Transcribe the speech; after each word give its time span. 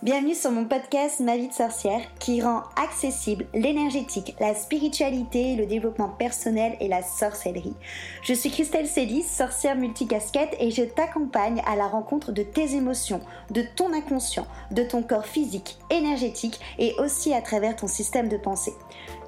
Bienvenue 0.00 0.36
sur 0.36 0.52
mon 0.52 0.64
podcast 0.64 1.18
Ma 1.18 1.36
vie 1.36 1.48
de 1.48 1.52
sorcière 1.52 2.00
qui 2.20 2.40
rend 2.40 2.62
accessible 2.80 3.46
l'énergétique, 3.52 4.36
la 4.38 4.54
spiritualité, 4.54 5.56
le 5.56 5.66
développement 5.66 6.08
personnel 6.08 6.76
et 6.78 6.86
la 6.86 7.02
sorcellerie. 7.02 7.74
Je 8.22 8.32
suis 8.32 8.52
Christelle 8.52 8.86
Célis, 8.86 9.24
sorcière 9.24 9.74
multicasquette 9.74 10.54
et 10.60 10.70
je 10.70 10.84
t'accompagne 10.84 11.64
à 11.66 11.74
la 11.74 11.88
rencontre 11.88 12.30
de 12.30 12.44
tes 12.44 12.76
émotions, 12.76 13.20
de 13.50 13.64
ton 13.74 13.92
inconscient, 13.92 14.46
de 14.70 14.84
ton 14.84 15.02
corps 15.02 15.26
physique, 15.26 15.78
énergétique 15.90 16.60
et 16.78 16.94
aussi 17.00 17.34
à 17.34 17.42
travers 17.42 17.74
ton 17.74 17.88
système 17.88 18.28
de 18.28 18.36
pensée. 18.36 18.74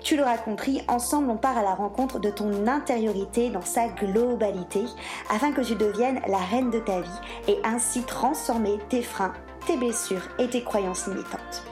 Tu 0.04 0.16
l'auras 0.16 0.38
compris, 0.38 0.82
ensemble 0.86 1.30
on 1.30 1.36
part 1.36 1.58
à 1.58 1.64
la 1.64 1.74
rencontre 1.74 2.20
de 2.20 2.30
ton 2.30 2.68
intériorité 2.68 3.50
dans 3.50 3.60
sa 3.60 3.88
globalité 3.88 4.84
afin 5.30 5.50
que 5.50 5.62
tu 5.62 5.74
deviennes 5.74 6.20
la 6.28 6.38
reine 6.38 6.70
de 6.70 6.78
ta 6.78 7.00
vie 7.00 7.08
et 7.48 7.58
ainsi 7.64 8.02
transformer 8.02 8.78
tes 8.88 9.02
freins 9.02 9.34
tes 9.66 9.76
blessures 9.76 10.28
et 10.38 10.48
tes 10.48 10.62
croyances 10.62 11.06
limitantes. 11.06 11.64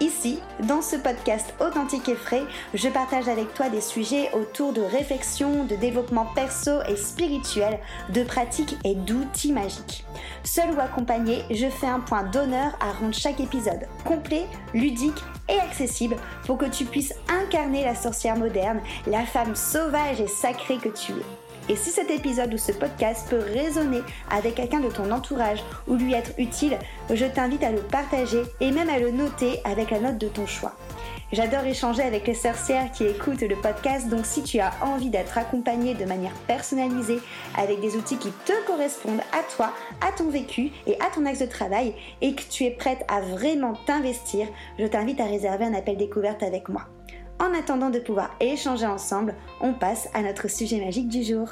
Ici, 0.00 0.40
dans 0.64 0.82
ce 0.82 0.96
podcast 0.96 1.54
authentique 1.60 2.08
et 2.08 2.16
frais, 2.16 2.42
je 2.74 2.88
partage 2.88 3.28
avec 3.28 3.54
toi 3.54 3.68
des 3.68 3.80
sujets 3.80 4.28
autour 4.32 4.72
de 4.72 4.80
réflexion, 4.80 5.64
de 5.64 5.76
développement 5.76 6.26
perso 6.34 6.82
et 6.88 6.96
spirituel, 6.96 7.78
de 8.10 8.24
pratiques 8.24 8.76
et 8.84 8.96
d'outils 8.96 9.52
magiques. 9.52 10.04
Seul 10.42 10.72
ou 10.72 10.80
accompagné, 10.80 11.44
je 11.50 11.68
fais 11.68 11.86
un 11.86 12.00
point 12.00 12.24
d'honneur 12.24 12.76
à 12.80 12.92
rendre 12.92 13.14
chaque 13.14 13.40
épisode 13.40 13.86
complet, 14.04 14.46
ludique 14.74 15.22
et 15.48 15.60
accessible 15.60 16.16
pour 16.44 16.58
que 16.58 16.66
tu 16.66 16.84
puisses 16.84 17.14
incarner 17.28 17.84
la 17.84 17.94
sorcière 17.94 18.36
moderne, 18.36 18.80
la 19.06 19.24
femme 19.24 19.54
sauvage 19.54 20.20
et 20.20 20.28
sacrée 20.28 20.78
que 20.78 20.88
tu 20.88 21.12
es. 21.12 21.43
Et 21.68 21.76
si 21.76 21.90
cet 21.90 22.10
épisode 22.10 22.52
ou 22.52 22.58
ce 22.58 22.72
podcast 22.72 23.26
peut 23.30 23.38
résonner 23.38 24.02
avec 24.30 24.56
quelqu'un 24.56 24.80
de 24.80 24.88
ton 24.90 25.10
entourage 25.10 25.64
ou 25.88 25.94
lui 25.94 26.12
être 26.12 26.32
utile, 26.38 26.78
je 27.10 27.24
t'invite 27.24 27.64
à 27.64 27.72
le 27.72 27.80
partager 27.80 28.42
et 28.60 28.70
même 28.70 28.90
à 28.90 28.98
le 28.98 29.10
noter 29.10 29.60
avec 29.64 29.90
la 29.90 30.00
note 30.00 30.18
de 30.18 30.28
ton 30.28 30.46
choix. 30.46 30.76
J'adore 31.32 31.64
échanger 31.64 32.02
avec 32.02 32.26
les 32.26 32.34
sorcières 32.34 32.92
qui 32.92 33.04
écoutent 33.04 33.40
le 33.40 33.56
podcast, 33.56 34.08
donc 34.08 34.24
si 34.24 34.42
tu 34.42 34.60
as 34.60 34.72
envie 34.82 35.10
d'être 35.10 35.36
accompagnée 35.36 35.94
de 35.94 36.04
manière 36.04 36.34
personnalisée 36.46 37.18
avec 37.56 37.80
des 37.80 37.96
outils 37.96 38.18
qui 38.18 38.30
te 38.44 38.52
correspondent 38.66 39.22
à 39.32 39.42
toi, 39.56 39.72
à 40.00 40.12
ton 40.12 40.28
vécu 40.28 40.70
et 40.86 40.94
à 41.00 41.06
ton 41.12 41.26
axe 41.26 41.40
de 41.40 41.46
travail, 41.46 41.94
et 42.20 42.34
que 42.34 42.42
tu 42.48 42.64
es 42.64 42.70
prête 42.70 43.04
à 43.08 43.20
vraiment 43.20 43.74
t'investir, 43.86 44.46
je 44.78 44.86
t'invite 44.86 45.20
à 45.20 45.24
réserver 45.24 45.64
un 45.64 45.74
appel 45.74 45.96
découverte 45.96 46.42
avec 46.42 46.68
moi. 46.68 46.82
En 47.40 47.52
attendant 47.52 47.90
de 47.90 47.98
pouvoir 47.98 48.34
échanger 48.40 48.86
ensemble, 48.86 49.34
on 49.60 49.74
passe 49.74 50.08
à 50.14 50.22
notre 50.22 50.48
sujet 50.48 50.78
magique 50.78 51.08
du 51.08 51.24
jour. 51.24 51.48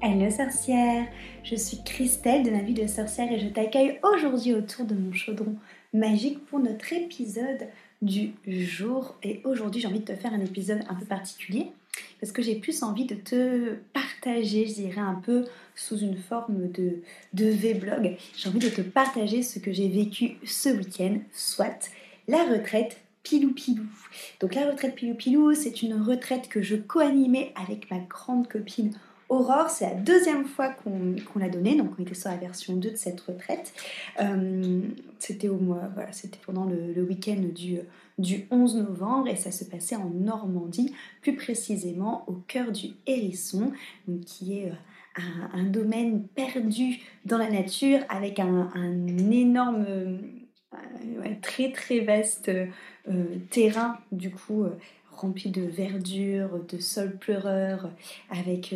Hello 0.00 0.30
sorcière, 0.30 1.06
je 1.42 1.54
suis 1.54 1.82
Christelle 1.84 2.42
de 2.42 2.50
ma 2.50 2.60
vie 2.60 2.74
de 2.74 2.86
sorcière 2.86 3.30
et 3.30 3.38
je 3.38 3.48
t'accueille 3.48 3.98
aujourd'hui 4.02 4.54
autour 4.54 4.86
de 4.86 4.94
mon 4.94 5.12
chaudron 5.12 5.54
magique 5.92 6.44
pour 6.46 6.60
notre 6.60 6.92
épisode 6.92 7.68
du 8.00 8.32
jour. 8.46 9.16
Et 9.22 9.42
aujourd'hui 9.44 9.82
j'ai 9.82 9.88
envie 9.88 10.00
de 10.00 10.04
te 10.04 10.16
faire 10.16 10.32
un 10.32 10.40
épisode 10.40 10.82
un 10.88 10.94
peu 10.94 11.04
particulier 11.04 11.70
parce 12.20 12.32
que 12.32 12.42
j'ai 12.42 12.54
plus 12.54 12.82
envie 12.82 13.04
de 13.04 13.14
te 13.14 13.74
partager, 13.92 14.66
je 14.66 14.74
dirais 14.74 15.00
un 15.00 15.20
peu 15.24 15.44
sous 15.74 15.98
une 15.98 16.16
forme 16.16 16.70
de, 16.70 17.02
de 17.34 17.46
V-blog. 17.46 18.16
J'ai 18.36 18.48
envie 18.48 18.58
de 18.58 18.70
te 18.70 18.80
partager 18.80 19.42
ce 19.42 19.58
que 19.58 19.72
j'ai 19.72 19.88
vécu 19.88 20.36
ce 20.44 20.70
week-end, 20.70 21.18
soit 21.32 21.90
la 22.28 22.44
retraite 22.44 23.03
Pilou 23.24 23.52
Pilou. 23.52 23.86
Donc 24.40 24.54
la 24.54 24.70
retraite 24.70 24.94
Pilou 24.94 25.14
Pilou, 25.14 25.54
c'est 25.54 25.82
une 25.82 25.94
retraite 25.94 26.48
que 26.48 26.62
je 26.62 26.76
co-animais 26.76 27.52
avec 27.56 27.90
ma 27.90 27.98
grande 27.98 28.46
copine 28.46 28.92
Aurore. 29.28 29.70
C'est 29.70 29.86
la 29.86 29.94
deuxième 29.94 30.44
fois 30.44 30.68
qu'on 30.68 31.38
l'a 31.38 31.48
donnée, 31.48 31.76
donc 31.76 31.92
on 31.98 32.02
était 32.02 32.14
sur 32.14 32.30
la 32.30 32.36
version 32.36 32.76
2 32.76 32.90
de 32.90 32.96
cette 32.96 33.20
retraite. 33.22 33.72
Euh, 34.20 34.80
c'était 35.18 35.48
au 35.48 35.56
mois, 35.56 35.90
c'était 36.12 36.38
pendant 36.44 36.66
le, 36.66 37.02
week-end 37.02 37.40
du, 37.54 37.78
du 38.18 38.46
11 38.50 38.76
novembre 38.76 39.28
et 39.28 39.36
ça 39.36 39.50
se 39.50 39.64
passait 39.64 39.96
en 39.96 40.10
Normandie, 40.10 40.94
plus 41.22 41.34
précisément 41.34 42.24
au 42.26 42.34
cœur 42.46 42.70
du 42.72 42.88
Hérisson, 43.06 43.72
qui 44.26 44.58
est 44.58 44.70
euh, 44.70 45.22
un, 45.54 45.64
domaine 45.64 46.24
perdu 46.34 47.00
dans 47.24 47.38
la 47.38 47.48
nature 47.48 48.00
avec 48.08 48.38
un, 48.38 48.68
énorme, 49.30 49.86
euh, 51.04 51.34
très 51.42 51.70
très 51.72 52.00
vaste 52.00 52.48
euh, 52.48 53.24
terrain 53.50 53.98
du 54.12 54.30
coup 54.30 54.64
euh, 54.64 54.70
rempli 55.12 55.50
de 55.50 55.62
verdure, 55.62 56.60
de 56.68 56.78
sol 56.78 57.16
pleureur, 57.16 57.88
avec 58.30 58.74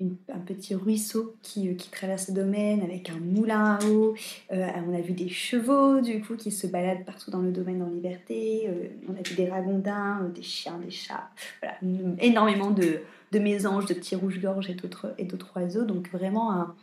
un 0.00 0.38
petit 0.40 0.74
ruisseau 0.74 1.36
qui, 1.42 1.76
qui, 1.76 1.90
traverse 1.90 2.26
le 2.26 2.34
domaine, 2.34 2.82
avec 2.82 3.08
un 3.08 3.20
moulin 3.20 3.78
à 3.80 3.86
eau. 3.86 4.16
on 4.50 4.94
a 4.94 5.00
vu 5.00 5.12
des 5.12 5.28
chevaux, 5.28 6.00
du 6.00 6.20
coup, 6.20 6.34
qui 6.34 6.50
se 6.50 6.66
baladent 6.66 7.04
partout 7.04 7.30
dans 7.30 7.40
le 7.40 7.52
domaine 7.52 7.82
en 7.82 7.88
liberté. 7.88 8.68
on 9.08 9.12
a 9.12 9.22
vu 9.22 9.36
des 9.36 9.48
ragondins, 9.48 10.28
des 10.34 10.42
chiens, 10.42 10.76
des 10.84 10.90
chats. 10.90 11.30
Voilà, 11.62 11.76
énormément 12.20 12.72
de, 12.72 13.02
de 13.30 13.38
mésanges, 13.38 13.86
de 13.86 13.94
petits 13.94 14.16
rouges-gorges 14.16 14.68
et 14.68 15.24
d'autres 15.24 15.50
oiseaux. 15.54 15.84
Donc 15.84 16.10
vraiment 16.10 16.52
un, 16.52 16.74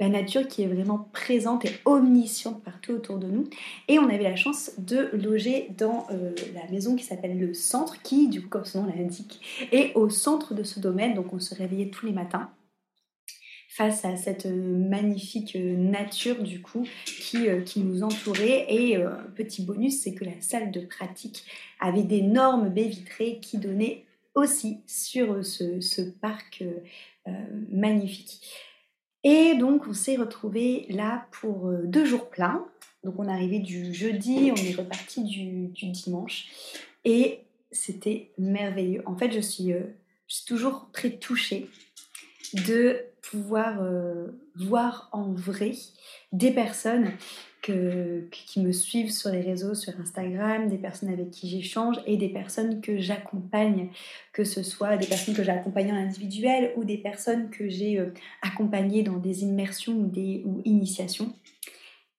la 0.00 0.08
nature 0.08 0.48
qui 0.48 0.62
est 0.62 0.66
vraiment 0.66 1.08
présente 1.12 1.64
et 1.64 1.72
omnisciente 1.84 2.62
partout 2.64 2.92
autour 2.92 3.18
de 3.18 3.28
nous. 3.28 3.48
Et 3.88 3.98
on 3.98 4.08
avait 4.08 4.24
la 4.24 4.36
chance 4.36 4.72
de 4.78 5.10
loger 5.12 5.68
dans 5.78 6.06
euh, 6.10 6.34
la 6.54 6.68
maison 6.70 6.96
qui 6.96 7.04
s'appelle 7.04 7.38
le 7.38 7.54
centre, 7.54 8.02
qui, 8.02 8.28
du 8.28 8.42
coup, 8.42 8.48
comme 8.48 8.64
son 8.64 8.82
nom 8.82 8.92
l'indique, 8.94 9.40
est 9.70 9.94
au 9.94 10.10
centre 10.10 10.54
de 10.54 10.64
ce 10.64 10.80
domaine. 10.80 11.14
Donc 11.14 11.32
on 11.32 11.38
se 11.38 11.54
réveillait 11.54 11.90
tous 11.90 12.06
les 12.06 12.12
matins 12.12 12.50
face 13.68 14.04
à 14.04 14.16
cette 14.16 14.46
magnifique 14.46 15.56
nature 15.56 16.40
du 16.44 16.62
coup 16.62 16.86
qui, 17.06 17.48
euh, 17.48 17.62
nous 17.76 18.02
entourait. 18.02 18.66
Et 18.68 18.96
euh, 18.96 19.10
petit 19.36 19.62
bonus, 19.62 20.00
c'est 20.00 20.14
que 20.14 20.24
la 20.24 20.40
salle 20.40 20.72
de 20.72 20.80
pratique 20.80 21.44
avait 21.78 22.02
d'énormes 22.02 22.68
baies 22.68 22.88
vitrées 22.88 23.38
qui 23.40 23.58
donnaient 23.58 24.04
aussi 24.34 24.80
sur 24.86 25.44
ce 25.44 26.02
parc 26.20 26.64
magnifique. 27.70 28.40
Et 29.24 29.54
donc, 29.54 29.86
on 29.88 29.94
s'est 29.94 30.16
retrouvés 30.16 30.86
là 30.90 31.26
pour 31.32 31.68
euh, 31.68 31.82
deux 31.84 32.04
jours 32.04 32.28
pleins. 32.28 32.64
Donc, 33.02 33.14
on 33.18 33.26
est 33.26 33.32
arrivé 33.32 33.58
du 33.58 33.92
jeudi, 33.92 34.52
on 34.52 34.56
est 34.56 34.76
reparti 34.76 35.24
du, 35.24 35.90
dimanche. 35.90 36.46
Et 37.04 37.40
c'était 37.72 38.30
merveilleux. 38.38 39.02
En 39.06 39.16
fait, 39.16 39.32
je 39.32 39.40
suis, 39.40 39.72
euh, 39.72 39.82
toujours 40.46 40.88
très 40.92 41.10
touchée 41.10 41.68
de 42.66 42.98
pouvoir 43.22 43.82
euh, 43.82 44.26
voir 44.56 45.08
en 45.12 45.32
vrai 45.32 45.72
des 46.32 46.50
personnes 46.50 47.12
qui 47.64 48.60
me 48.60 48.72
suivent 48.72 49.10
sur 49.10 49.30
les 49.30 49.40
réseaux, 49.40 49.74
sur 49.74 49.98
Instagram, 49.98 50.68
des 50.68 50.76
personnes 50.76 51.08
avec 51.08 51.30
qui 51.30 51.48
j'échange 51.48 51.96
et 52.06 52.16
des 52.16 52.28
personnes 52.28 52.80
que 52.80 52.98
j'accompagne, 52.98 53.88
que 54.32 54.44
ce 54.44 54.62
soit 54.62 54.96
des 54.96 55.06
personnes 55.06 55.34
que 55.34 55.42
j'ai 55.42 55.50
accompagnées 55.50 55.92
en 55.92 55.96
individuel 55.96 56.72
ou 56.76 56.84
des 56.84 56.98
personnes 56.98 57.48
que 57.50 57.68
j'ai 57.68 57.98
euh, 57.98 58.12
accompagnées 58.42 59.02
dans 59.02 59.16
des 59.16 59.44
immersions 59.44 59.94
ou 59.94 60.06
des 60.06 60.44
initiations. 60.64 61.34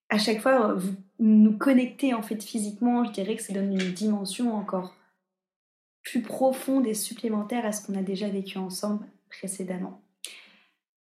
À 0.10 0.18
chaque 0.18 0.42
fois, 0.42 0.74
vous 0.74 0.96
nous 1.20 1.58
connectez 1.58 2.14
en 2.14 2.22
fait 2.22 2.42
physiquement, 2.42 3.04
je 3.04 3.12
dirais 3.12 3.36
que 3.36 3.44
ça 3.44 3.54
donne 3.54 3.74
une 3.74 3.94
dimension 3.94 4.56
encore 4.56 4.96
plus 6.02 6.22
profonde 6.22 6.88
et 6.88 6.94
supplémentaire 6.94 7.66
à 7.66 7.72
ce 7.72 7.86
qu'on 7.86 7.98
a 7.98 8.04
déjà 8.04 8.30
vécu 8.30 8.58
ensemble 8.58 9.06
précédemment. 9.30 10.05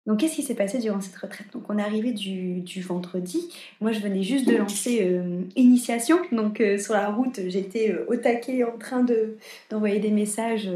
Donc, 0.07 0.21
qu'est-ce 0.21 0.37
qui 0.37 0.43
s'est 0.43 0.55
passé 0.55 0.79
durant 0.79 1.01
cette 1.01 1.17
retraite? 1.17 1.49
Donc, 1.53 1.65
on 1.69 1.79
est 1.79 1.83
arrivé 1.83 2.13
du, 2.13 2.81
vendredi. 2.81 3.53
Moi, 3.81 3.93
je 3.93 4.01
venais 4.01 4.23
juste 4.23 4.49
de 4.49 4.57
lancer 4.57 5.01
euh, 5.03 5.43
Initiation. 5.57 6.19
Donc, 6.33 6.61
euh, 6.61 6.79
sur 6.79 6.95
la 6.95 7.11
route, 7.11 7.39
j'étais 7.49 7.93
euh, 7.93 8.07
au 8.09 8.17
taquet 8.17 8.65
en 8.65 8.79
train 8.79 9.03
de, 9.03 9.37
d'envoyer 9.69 10.01
des 10.01 10.11
messages. 10.11 10.71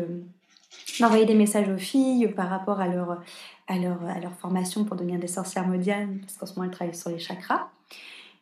d'envoyer 1.01 1.25
des 1.25 1.35
messages 1.35 1.69
aux 1.69 1.79
filles 1.79 2.29
par 2.37 2.51
rapport 2.51 2.81
à 2.81 2.89
leur, 2.89 3.23
à 3.67 3.79
leur, 3.79 4.05
à 4.05 4.21
leur 4.21 4.35
formation 4.35 4.85
pour 4.85 4.97
devenir 4.97 5.19
des 5.19 5.27
sorcières 5.27 5.67
modianes, 5.67 6.19
parce 6.21 6.37
qu'en 6.37 6.47
ce 6.47 6.55
moment, 6.55 6.71
elles 6.71 6.77
travaillent 6.77 6.95
sur 6.95 7.11
les 7.11 7.19
chakras. 7.19 7.69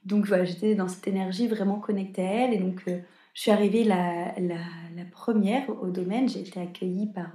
Donc 0.05 0.27
voilà, 0.27 0.45
j'étais 0.45 0.75
dans 0.75 0.89
cette 0.89 1.07
énergie 1.07 1.47
vraiment 1.47 1.79
connectée 1.79 2.23
à 2.23 2.33
elles. 2.33 2.55
Et 2.55 2.59
donc, 2.59 2.83
je 2.87 3.41
suis 3.41 3.53
arrivée 3.53 3.85
la, 3.85 4.35
la, 4.37 4.57
la, 4.97 5.05
première 5.13 5.71
au 5.81 5.87
domaine. 5.87 6.29
J'ai 6.29 6.41
été 6.41 6.61
accueillie 6.61 7.07
par 7.07 7.31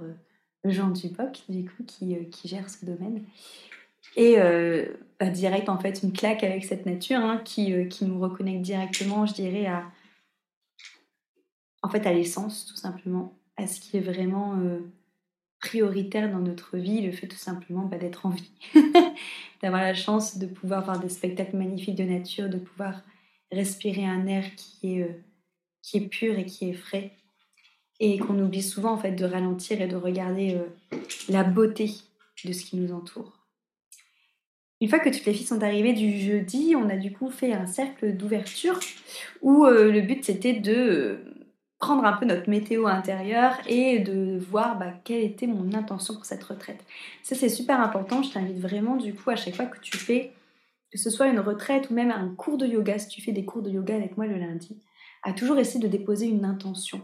Jean 0.64 0.90
Duboc, 0.90 1.42
du 1.48 1.64
coup, 1.64 1.84
qui, 1.86 2.14
euh, 2.14 2.24
qui 2.30 2.48
gère 2.48 2.68
ce 2.68 2.84
domaine. 2.84 3.24
Et 4.16 4.38
euh, 4.38 4.86
bah, 5.20 5.30
direct, 5.30 5.68
en 5.68 5.78
fait, 5.78 6.02
une 6.02 6.12
claque 6.12 6.42
avec 6.42 6.64
cette 6.64 6.86
nature 6.86 7.20
hein, 7.20 7.40
qui, 7.44 7.72
euh, 7.72 7.84
qui 7.84 8.04
nous 8.04 8.18
reconnecte 8.18 8.62
directement, 8.62 9.26
je 9.26 9.34
dirais, 9.34 9.66
à, 9.66 9.84
en 11.82 11.88
fait, 11.88 12.06
à 12.06 12.12
l'essence, 12.12 12.66
tout 12.66 12.76
simplement, 12.76 13.38
à 13.56 13.66
ce 13.66 13.80
qui 13.80 13.96
est 13.96 14.00
vraiment 14.00 14.60
prioritaire 15.60 16.30
dans 16.30 16.38
notre 16.38 16.76
vie, 16.76 17.02
le 17.02 17.12
fait 17.12 17.26
tout 17.26 17.36
simplement 17.36 17.84
bah, 17.84 17.98
d'être 17.98 18.26
en 18.26 18.30
vie, 18.30 18.52
d'avoir 19.62 19.82
la 19.82 19.94
chance 19.94 20.38
de 20.38 20.46
pouvoir 20.46 20.84
voir 20.84 21.00
des 21.00 21.08
spectacles 21.08 21.56
magnifiques 21.56 21.96
de 21.96 22.04
nature, 22.04 22.48
de 22.48 22.58
pouvoir 22.58 23.02
respirer 23.50 24.04
un 24.04 24.26
air 24.26 24.44
qui 24.54 24.98
est, 24.98 25.24
qui 25.82 25.96
est 25.98 26.08
pur 26.08 26.38
et 26.38 26.46
qui 26.46 26.70
est 26.70 26.74
frais 26.74 27.17
et 28.00 28.18
qu'on 28.18 28.38
oublie 28.38 28.62
souvent 28.62 28.92
en 28.92 28.98
fait 28.98 29.12
de 29.12 29.24
ralentir 29.24 29.80
et 29.80 29.88
de 29.88 29.96
regarder 29.96 30.56
euh, 30.56 30.96
la 31.28 31.44
beauté 31.44 31.90
de 32.44 32.52
ce 32.52 32.64
qui 32.64 32.76
nous 32.76 32.92
entoure. 32.92 33.32
une 34.80 34.88
fois 34.88 35.00
que 35.00 35.08
toutes 35.08 35.24
les 35.24 35.34
filles 35.34 35.46
sont 35.46 35.62
arrivées 35.62 35.92
du 35.92 36.18
jeudi, 36.18 36.74
on 36.76 36.88
a 36.88 36.96
du 36.96 37.12
coup 37.12 37.30
fait 37.30 37.52
un 37.52 37.66
cercle 37.66 38.16
d'ouverture 38.16 38.78
où 39.42 39.64
euh, 39.64 39.90
le 39.90 40.00
but 40.02 40.24
c'était 40.24 40.54
de 40.54 40.72
euh, 40.72 41.16
prendre 41.78 42.04
un 42.04 42.12
peu 42.12 42.26
notre 42.26 42.48
météo 42.48 42.86
intérieure 42.86 43.58
et 43.66 43.98
de 43.98 44.38
voir 44.38 44.78
bah, 44.78 44.92
quelle 45.04 45.22
était 45.22 45.46
mon 45.46 45.74
intention 45.74 46.14
pour 46.14 46.24
cette 46.24 46.44
retraite. 46.44 46.84
Ça 47.22 47.34
c'est 47.34 47.48
super 47.48 47.80
important, 47.80 48.22
je 48.22 48.32
t'invite 48.32 48.58
vraiment 48.58 48.96
du 48.96 49.14
coup 49.14 49.30
à 49.30 49.36
chaque 49.36 49.56
fois 49.56 49.66
que 49.66 49.80
tu 49.80 49.96
fais, 49.96 50.32
que 50.92 50.98
ce 50.98 51.10
soit 51.10 51.26
une 51.26 51.40
retraite 51.40 51.90
ou 51.90 51.94
même 51.94 52.12
un 52.12 52.32
cours 52.36 52.58
de 52.58 52.66
yoga, 52.66 52.98
si 52.98 53.08
tu 53.08 53.20
fais 53.20 53.32
des 53.32 53.44
cours 53.44 53.62
de 53.62 53.70
yoga 53.70 53.96
avec 53.96 54.16
moi 54.16 54.26
le 54.26 54.36
lundi, 54.36 54.78
à 55.22 55.32
toujours 55.32 55.58
essayer 55.58 55.80
de 55.80 55.88
déposer 55.88 56.26
une 56.26 56.44
intention. 56.44 57.00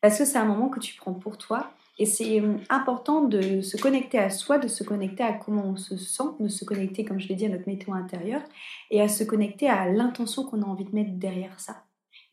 Parce 0.00 0.18
que 0.18 0.24
c'est 0.24 0.38
un 0.38 0.44
moment 0.44 0.68
que 0.68 0.80
tu 0.80 0.96
prends 0.96 1.14
pour 1.14 1.38
toi 1.38 1.70
et 1.98 2.04
c'est 2.04 2.40
euh, 2.40 2.56
important 2.68 3.22
de 3.22 3.62
se 3.62 3.76
connecter 3.76 4.18
à 4.18 4.30
soi, 4.30 4.58
de 4.58 4.68
se 4.68 4.84
connecter 4.84 5.22
à 5.22 5.32
comment 5.32 5.64
on 5.64 5.76
se 5.76 5.96
sent, 5.96 6.24
de 6.40 6.48
se 6.48 6.64
connecter, 6.64 7.04
comme 7.04 7.18
je 7.18 7.28
l'ai 7.28 7.34
dit, 7.34 7.46
à 7.46 7.48
notre 7.48 7.66
météo 7.66 7.94
intérieur 7.94 8.42
et 8.90 9.00
à 9.00 9.08
se 9.08 9.24
connecter 9.24 9.68
à 9.68 9.90
l'intention 9.90 10.44
qu'on 10.44 10.62
a 10.62 10.66
envie 10.66 10.84
de 10.84 10.94
mettre 10.94 11.12
derrière 11.12 11.58
ça. 11.58 11.84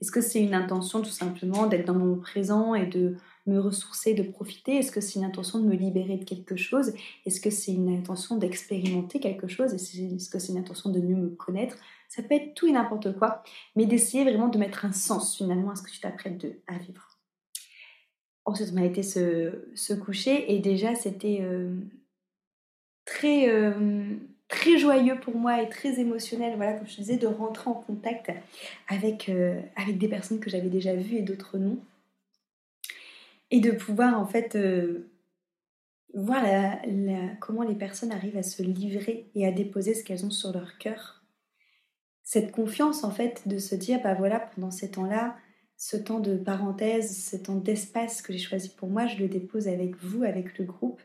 Est-ce 0.01 0.11
que 0.11 0.19
c'est 0.19 0.41
une 0.41 0.53
intention 0.53 1.01
tout 1.01 1.09
simplement 1.09 1.65
d'être 1.65 1.87
dans 1.87 1.93
mon 1.93 2.17
présent 2.17 2.75
et 2.75 2.85
de 2.85 3.15
me 3.45 3.59
ressourcer, 3.59 4.13
de 4.13 4.23
profiter? 4.23 4.77
Est-ce 4.77 4.91
que 4.91 4.99
c'est 4.99 5.19
une 5.19 5.25
intention 5.25 5.59
de 5.59 5.65
me 5.65 5.75
libérer 5.75 6.17
de 6.17 6.25
quelque 6.25 6.57
chose? 6.57 6.93
Est-ce 7.25 7.39
que 7.39 7.49
c'est 7.49 7.71
une 7.71 7.93
intention 7.95 8.35
d'expérimenter 8.35 9.21
quelque 9.21 9.47
chose? 9.47 9.73
Est-ce 9.73 10.29
que 10.29 10.39
c'est 10.39 10.51
une 10.51 10.57
intention 10.57 10.89
de 10.89 10.99
mieux 10.99 11.15
me 11.15 11.29
connaître? 11.29 11.77
Ça 12.15 12.21
peut 12.21 12.35
être 12.35 12.53
tout 12.53 12.67
et 12.67 12.71
n'importe 12.71 13.17
quoi, 13.17 13.41
mais 13.75 13.87
d'essayer 13.87 14.23
vraiment 14.23 14.47
de 14.47 14.59
mettre 14.59 14.85
un 14.85 14.91
sens 14.91 15.35
finalement 15.35 15.71
à 15.71 15.75
ce 15.75 15.81
que 15.81 15.89
tu 15.89 15.99
t'apprêtes 15.99 16.45
à 16.67 16.77
vivre. 16.77 17.17
Ensuite, 18.45 18.69
on 18.71 18.77
a 18.77 18.85
été 18.85 19.01
se, 19.01 19.93
coucher 19.95 20.53
et 20.53 20.59
déjà, 20.59 20.93
c'était 20.93 21.39
euh, 21.41 21.75
très, 23.05 23.49
euh, 23.49 24.15
très 24.47 24.77
joyeux 24.77 25.19
pour 25.21 25.35
moi 25.35 25.63
et 25.63 25.69
très 25.69 25.99
émotionnel, 25.99 26.55
voilà, 26.55 26.73
comme 26.73 26.85
je 26.85 26.97
disais, 26.97 27.17
de 27.17 27.25
rentrer 27.25 27.71
en 27.71 27.73
contact 27.73 28.31
avec, 28.89 29.29
euh, 29.29 29.59
avec 29.75 29.97
des 29.97 30.07
personnes 30.07 30.39
que 30.39 30.51
j'avais 30.51 30.69
déjà 30.69 30.93
vues 30.93 31.15
et 31.15 31.23
d'autres 31.23 31.57
non. 31.57 31.79
Et 33.49 33.59
de 33.59 33.71
pouvoir, 33.71 34.19
en 34.19 34.27
fait, 34.27 34.55
voir 36.13 36.43
comment 37.39 37.63
les 37.63 37.73
personnes 37.73 38.11
arrivent 38.11 38.37
à 38.37 38.43
se 38.43 38.61
livrer 38.61 39.31
et 39.33 39.47
à 39.47 39.51
déposer 39.51 39.95
ce 39.95 40.03
qu'elles 40.03 40.27
ont 40.27 40.31
sur 40.31 40.53
leur 40.53 40.77
cœur. 40.77 41.22
Cette 42.23 42.51
confiance, 42.51 43.03
en 43.03 43.11
fait, 43.11 43.47
de 43.47 43.57
se 43.57 43.75
dire, 43.75 44.01
bah 44.01 44.13
voilà, 44.13 44.39
pendant 44.39 44.71
ces 44.71 44.91
temps-là, 44.91 45.35
ce 45.77 45.97
temps 45.97 46.19
de 46.19 46.37
parenthèse, 46.37 47.25
ce 47.29 47.35
temps 47.35 47.55
d'espace 47.55 48.21
que 48.21 48.31
j'ai 48.31 48.39
choisi 48.39 48.69
pour 48.69 48.89
moi, 48.89 49.07
je 49.07 49.17
le 49.17 49.27
dépose 49.27 49.67
avec 49.67 49.97
vous, 49.97 50.23
avec 50.23 50.57
le 50.57 50.65
groupe, 50.65 51.01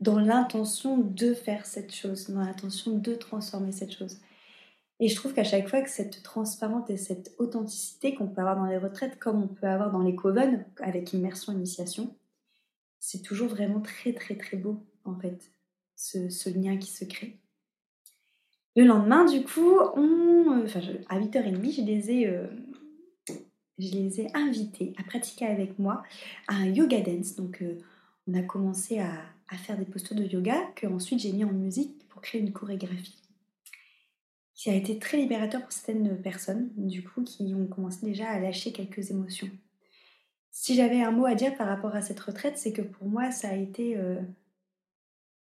dans 0.00 0.18
l'intention 0.18 0.96
de 0.98 1.34
faire 1.34 1.66
cette 1.66 1.92
chose, 1.92 2.30
dans 2.30 2.40
l'intention 2.40 2.96
de 2.96 3.14
transformer 3.14 3.72
cette 3.72 3.92
chose. 3.92 4.18
Et 5.00 5.08
je 5.08 5.16
trouve 5.16 5.32
qu'à 5.32 5.44
chaque 5.44 5.68
fois 5.68 5.80
que 5.80 5.90
cette 5.90 6.22
transparence 6.22 6.88
et 6.90 6.98
cette 6.98 7.34
authenticité 7.38 8.14
qu'on 8.14 8.28
peut 8.28 8.40
avoir 8.42 8.56
dans 8.56 8.66
les 8.66 8.76
retraites, 8.76 9.18
comme 9.18 9.42
on 9.42 9.48
peut 9.48 9.66
avoir 9.66 9.90
dans 9.90 10.02
les 10.02 10.14
coven, 10.14 10.64
avec 10.78 11.12
immersion, 11.14 11.52
initiation, 11.52 12.14
c'est 12.98 13.22
toujours 13.22 13.48
vraiment 13.48 13.80
très 13.80 14.12
très 14.12 14.36
très 14.36 14.58
beau 14.58 14.84
en 15.04 15.18
fait, 15.18 15.50
ce, 15.96 16.50
lien 16.50 16.76
qui 16.76 16.90
se 16.90 17.06
crée. 17.06 17.38
Le 18.76 18.84
lendemain, 18.84 19.24
du 19.24 19.42
coup, 19.42 19.80
à 19.80 21.18
8h30, 21.18 21.74
je 21.74 21.82
les 21.82 22.10
ai, 22.10 22.28
euh, 22.28 22.46
je 23.78 23.90
les 23.90 24.20
ai 24.20 24.36
invités 24.36 24.92
à 24.96 25.02
pratiquer 25.02 25.46
avec 25.46 25.78
moi 25.78 26.02
un 26.46 26.66
yoga 26.66 27.00
dance. 27.00 27.34
Donc, 27.34 27.62
euh, 27.62 27.78
on 28.28 28.34
a 28.34 28.42
commencé 28.42 29.00
à, 29.00 29.12
faire 29.64 29.76
des 29.76 29.84
postures 29.84 30.14
de 30.14 30.22
yoga 30.22 30.54
que 30.76 30.86
ensuite 30.86 31.18
j'ai 31.18 31.32
mis 31.32 31.42
en 31.42 31.50
musique 31.52 32.06
pour 32.08 32.22
créer 32.22 32.40
une 32.40 32.52
chorégraphie. 32.52 33.20
Qui 34.54 34.70
a 34.70 34.74
été 34.74 34.98
très 34.98 35.16
libérateur 35.16 35.62
pour 35.62 35.72
certaines 35.72 36.22
personnes, 36.22 36.70
du 36.76 37.02
coup, 37.02 37.24
qui 37.24 37.52
ont 37.54 37.66
commencé 37.66 38.06
déjà 38.06 38.28
à 38.28 38.38
lâcher 38.38 38.72
quelques 38.72 39.10
émotions. 39.10 39.50
Si 40.52 40.76
j'avais 40.76 41.02
un 41.02 41.10
mot 41.10 41.26
à 41.26 41.34
dire 41.34 41.56
par 41.56 41.66
rapport 41.66 41.96
à 41.96 42.02
cette 42.02 42.20
retraite, 42.20 42.58
c'est 42.58 42.72
que 42.72 42.82
pour 42.82 43.08
moi, 43.08 43.32
ça 43.32 43.48
a 43.48 43.56
été, 43.56 43.96
euh, 43.96 44.20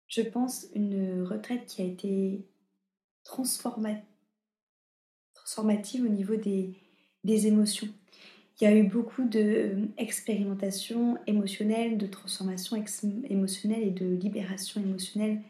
je 0.06 0.22
pense, 0.22 0.68
une 0.74 1.22
retraite 1.24 1.66
qui 1.66 1.82
a 1.82 1.84
été 1.84 2.46
transformative 3.28 6.04
au 6.04 6.08
niveau 6.08 6.36
des, 6.36 6.74
des 7.24 7.46
émotions. 7.46 7.88
Il 8.60 8.64
y 8.64 8.66
a 8.66 8.76
eu 8.76 8.82
beaucoup 8.82 9.24
d'expérimentation 9.24 11.14
euh, 11.14 11.18
émotionnelle, 11.26 11.96
de 11.96 12.06
transformation 12.06 12.82
émotionnelle 13.28 13.84
et 13.84 13.90
de 13.90 14.06
libération 14.06 14.80
émotionnelle, 14.80 15.40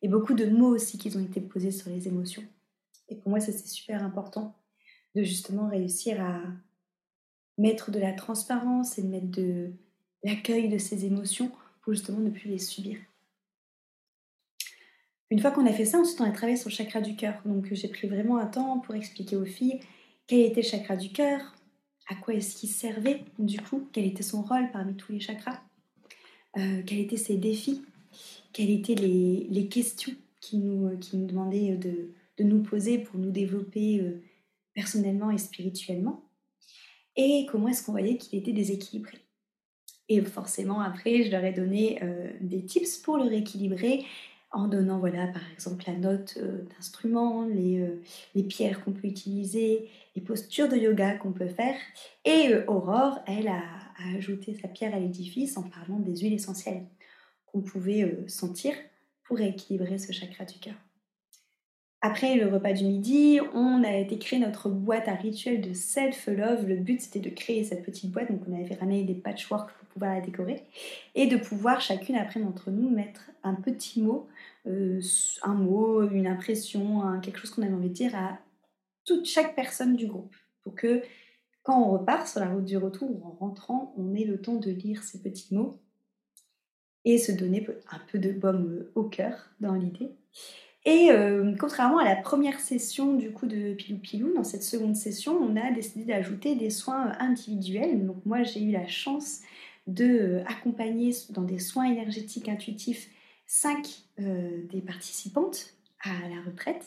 et 0.00 0.08
beaucoup 0.08 0.34
de 0.34 0.46
mots 0.46 0.74
aussi 0.74 0.96
qui 0.96 1.14
ont 1.16 1.20
été 1.20 1.40
posés 1.40 1.72
sur 1.72 1.90
les 1.90 2.08
émotions. 2.08 2.44
Et 3.08 3.16
pour 3.16 3.28
moi, 3.28 3.40
ça 3.40 3.52
c'est 3.52 3.68
super 3.68 4.02
important 4.02 4.56
de 5.14 5.22
justement 5.22 5.68
réussir 5.68 6.22
à 6.22 6.40
mettre 7.58 7.90
de 7.90 8.00
la 8.00 8.12
transparence 8.12 8.98
et 8.98 9.02
de 9.02 9.08
mettre 9.08 9.30
de 9.30 9.72
l'accueil 10.22 10.68
de 10.68 10.78
ces 10.78 11.04
émotions 11.04 11.52
pour 11.82 11.92
justement 11.92 12.20
ne 12.20 12.30
plus 12.30 12.48
les 12.48 12.58
subir. 12.58 12.98
Une 15.34 15.40
fois 15.40 15.50
qu'on 15.50 15.66
a 15.66 15.72
fait 15.72 15.84
ça, 15.84 15.98
ensuite 15.98 16.20
on 16.20 16.24
a 16.24 16.30
travaillé 16.30 16.56
sur 16.56 16.70
le 16.70 16.74
chakra 16.76 17.00
du 17.00 17.16
cœur. 17.16 17.34
Donc 17.44 17.66
j'ai 17.72 17.88
pris 17.88 18.06
vraiment 18.06 18.36
un 18.36 18.46
temps 18.46 18.78
pour 18.78 18.94
expliquer 18.94 19.34
aux 19.34 19.44
filles 19.44 19.80
quel 20.28 20.42
était 20.42 20.62
le 20.62 20.68
chakra 20.68 20.94
du 20.94 21.10
cœur, 21.10 21.56
à 22.08 22.14
quoi 22.14 22.34
est-ce 22.34 22.54
qu'il 22.54 22.68
servait 22.68 23.24
du 23.40 23.60
coup, 23.60 23.88
quel 23.92 24.04
était 24.04 24.22
son 24.22 24.42
rôle 24.42 24.70
parmi 24.70 24.94
tous 24.94 25.10
les 25.10 25.18
chakras, 25.18 25.60
euh, 26.56 26.84
quels 26.86 27.00
étaient 27.00 27.16
ses 27.16 27.36
défis, 27.36 27.82
quelles 28.52 28.70
étaient 28.70 28.94
les, 28.94 29.68
questions 29.68 30.12
qui 30.40 30.58
nous, 30.58 30.86
euh, 30.86 30.96
qui 30.98 31.16
nous 31.16 31.26
demandaient 31.26 31.78
de, 31.78 32.44
nous 32.44 32.62
poser 32.62 32.98
pour 32.98 33.18
nous 33.18 33.32
développer 33.32 33.98
euh, 34.02 34.22
personnellement 34.72 35.32
et 35.32 35.38
spirituellement, 35.38 36.22
et 37.16 37.44
comment 37.50 37.66
est-ce 37.66 37.84
qu'on 37.84 37.90
voyait 37.90 38.18
qu'il 38.18 38.38
était 38.38 38.52
déséquilibré. 38.52 39.18
Et 40.08 40.20
forcément, 40.20 40.80
après, 40.80 41.24
je 41.24 41.32
leur 41.32 41.42
ai 41.42 41.52
donné 41.52 41.98
des 42.42 42.62
tips 42.66 42.98
pour 42.98 43.16
le 43.16 43.24
rééquilibrer 43.24 44.04
en 44.54 44.68
donnant, 44.68 44.98
voilà, 44.98 45.26
par 45.26 45.42
exemple, 45.52 45.84
la 45.86 45.94
note 45.94 46.38
euh, 46.40 46.62
d'instrument, 46.70 47.44
les, 47.44 47.80
euh, 47.80 48.00
les, 48.34 48.44
pierres 48.44 48.84
qu'on 48.84 48.92
peut 48.92 49.08
utiliser, 49.08 49.88
les 50.14 50.22
postures 50.22 50.68
de 50.68 50.76
yoga 50.76 51.16
qu'on 51.16 51.32
peut 51.32 51.48
faire. 51.48 51.76
Et 52.24 52.48
euh, 52.48 52.64
Aurore, 52.68 53.18
elle, 53.26 53.48
a, 53.48 53.62
ajouté 54.16 54.54
sa 54.60 54.68
pierre 54.68 54.94
à 54.94 54.98
l'édifice 54.98 55.56
en 55.56 55.62
parlant 55.62 55.98
des 55.98 56.16
huiles 56.16 56.34
essentielles 56.34 56.84
qu'on 57.46 57.60
pouvait 57.60 58.24
sentir 58.26 58.74
pour 59.22 59.40
équilibrer 59.40 59.98
ce 59.98 60.12
chakra 60.12 60.44
du 60.44 60.58
cœur. 60.58 60.74
Après 62.06 62.36
le 62.36 62.48
repas 62.48 62.74
du 62.74 62.84
midi, 62.84 63.40
on 63.54 63.82
a 63.82 63.96
été 63.96 64.18
créer 64.18 64.38
notre 64.38 64.68
boîte 64.68 65.08
à 65.08 65.14
rituel 65.14 65.62
de 65.62 65.72
self-love. 65.72 66.66
Le 66.66 66.76
but 66.76 67.00
c'était 67.00 67.18
de 67.18 67.30
créer 67.30 67.64
cette 67.64 67.82
petite 67.82 68.10
boîte, 68.10 68.30
donc 68.30 68.42
on 68.46 68.52
avait 68.52 68.74
ramené 68.74 69.04
des 69.04 69.14
patchworks 69.14 69.72
pour 69.72 69.88
pouvoir 69.88 70.12
la 70.12 70.20
décorer 70.20 70.64
et 71.14 71.26
de 71.26 71.38
pouvoir 71.38 71.80
chacune 71.80 72.16
après 72.16 72.40
d'entre 72.40 72.70
nous 72.70 72.90
mettre 72.90 73.30
un 73.42 73.54
petit 73.54 74.02
mot, 74.02 74.28
euh, 74.66 75.00
un 75.44 75.54
mot, 75.54 76.06
une 76.10 76.26
impression, 76.26 77.18
quelque 77.22 77.38
chose 77.38 77.52
qu'on 77.52 77.62
avait 77.62 77.72
envie 77.72 77.88
de 77.88 77.94
dire 77.94 78.14
à 78.14 78.36
toute 79.06 79.24
chaque 79.24 79.56
personne 79.56 79.96
du 79.96 80.06
groupe 80.06 80.36
pour 80.60 80.74
que 80.74 81.00
quand 81.62 81.80
on 81.82 81.90
repart 81.90 82.28
sur 82.28 82.40
la 82.40 82.50
route 82.50 82.66
du 82.66 82.76
retour 82.76 83.10
ou 83.10 83.26
en 83.26 83.30
rentrant, 83.30 83.94
on 83.96 84.14
ait 84.14 84.24
le 84.24 84.42
temps 84.42 84.56
de 84.56 84.70
lire 84.70 85.02
ces 85.02 85.22
petits 85.22 85.54
mots 85.54 85.80
et 87.06 87.16
se 87.16 87.32
donner 87.32 87.66
un 87.90 88.00
peu 88.12 88.18
de 88.18 88.30
baume 88.30 88.84
au 88.94 89.04
cœur 89.04 89.48
dans 89.58 89.72
l'idée. 89.72 90.10
Et 90.84 91.10
euh, 91.10 91.54
contrairement 91.58 91.98
à 91.98 92.04
la 92.04 92.16
première 92.16 92.60
session 92.60 93.14
du 93.14 93.30
coup 93.32 93.46
de 93.46 93.72
Pilou 93.72 93.98
Pilou, 93.98 94.34
dans 94.34 94.44
cette 94.44 94.62
seconde 94.62 94.96
session, 94.96 95.36
on 95.38 95.56
a 95.56 95.70
décidé 95.70 96.04
d'ajouter 96.04 96.56
des 96.56 96.70
soins 96.70 97.12
individuels. 97.20 98.06
Donc 98.06 98.24
moi 98.26 98.42
j'ai 98.42 98.62
eu 98.62 98.70
la 98.70 98.86
chance 98.86 99.40
de 99.86 100.04
euh, 100.04 100.44
accompagner 100.44 101.12
dans 101.30 101.42
des 101.42 101.58
soins 101.58 101.86
énergétiques 101.86 102.48
intuitifs 102.48 103.08
cinq 103.46 104.02
euh, 104.20 104.62
des 104.70 104.82
participantes 104.82 105.74
à 106.02 106.28
la 106.28 106.42
retraite. 106.42 106.84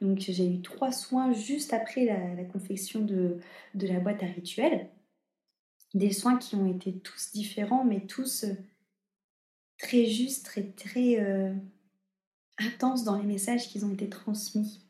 Donc 0.00 0.18
j'ai 0.18 0.46
eu 0.46 0.60
trois 0.60 0.90
soins 0.90 1.32
juste 1.32 1.72
après 1.72 2.06
la, 2.06 2.44
confection 2.44 3.00
de, 3.00 3.38
de, 3.74 3.86
la 3.86 4.00
boîte 4.00 4.22
à 4.24 4.26
rituels. 4.26 4.88
Des 5.94 6.12
soins 6.12 6.38
qui 6.38 6.56
ont 6.56 6.66
été 6.66 6.92
tous 6.92 7.30
différents, 7.32 7.84
mais 7.84 8.00
tous 8.00 8.46
très 9.78 10.06
justes, 10.06 10.46
très, 10.46 10.64
très 10.64 11.18
intense 12.58 13.04
dans 13.04 13.16
les 13.16 13.26
messages 13.26 13.68
qui 13.68 13.82
ont 13.84 13.92
été 13.92 14.08
transmis. 14.08 14.80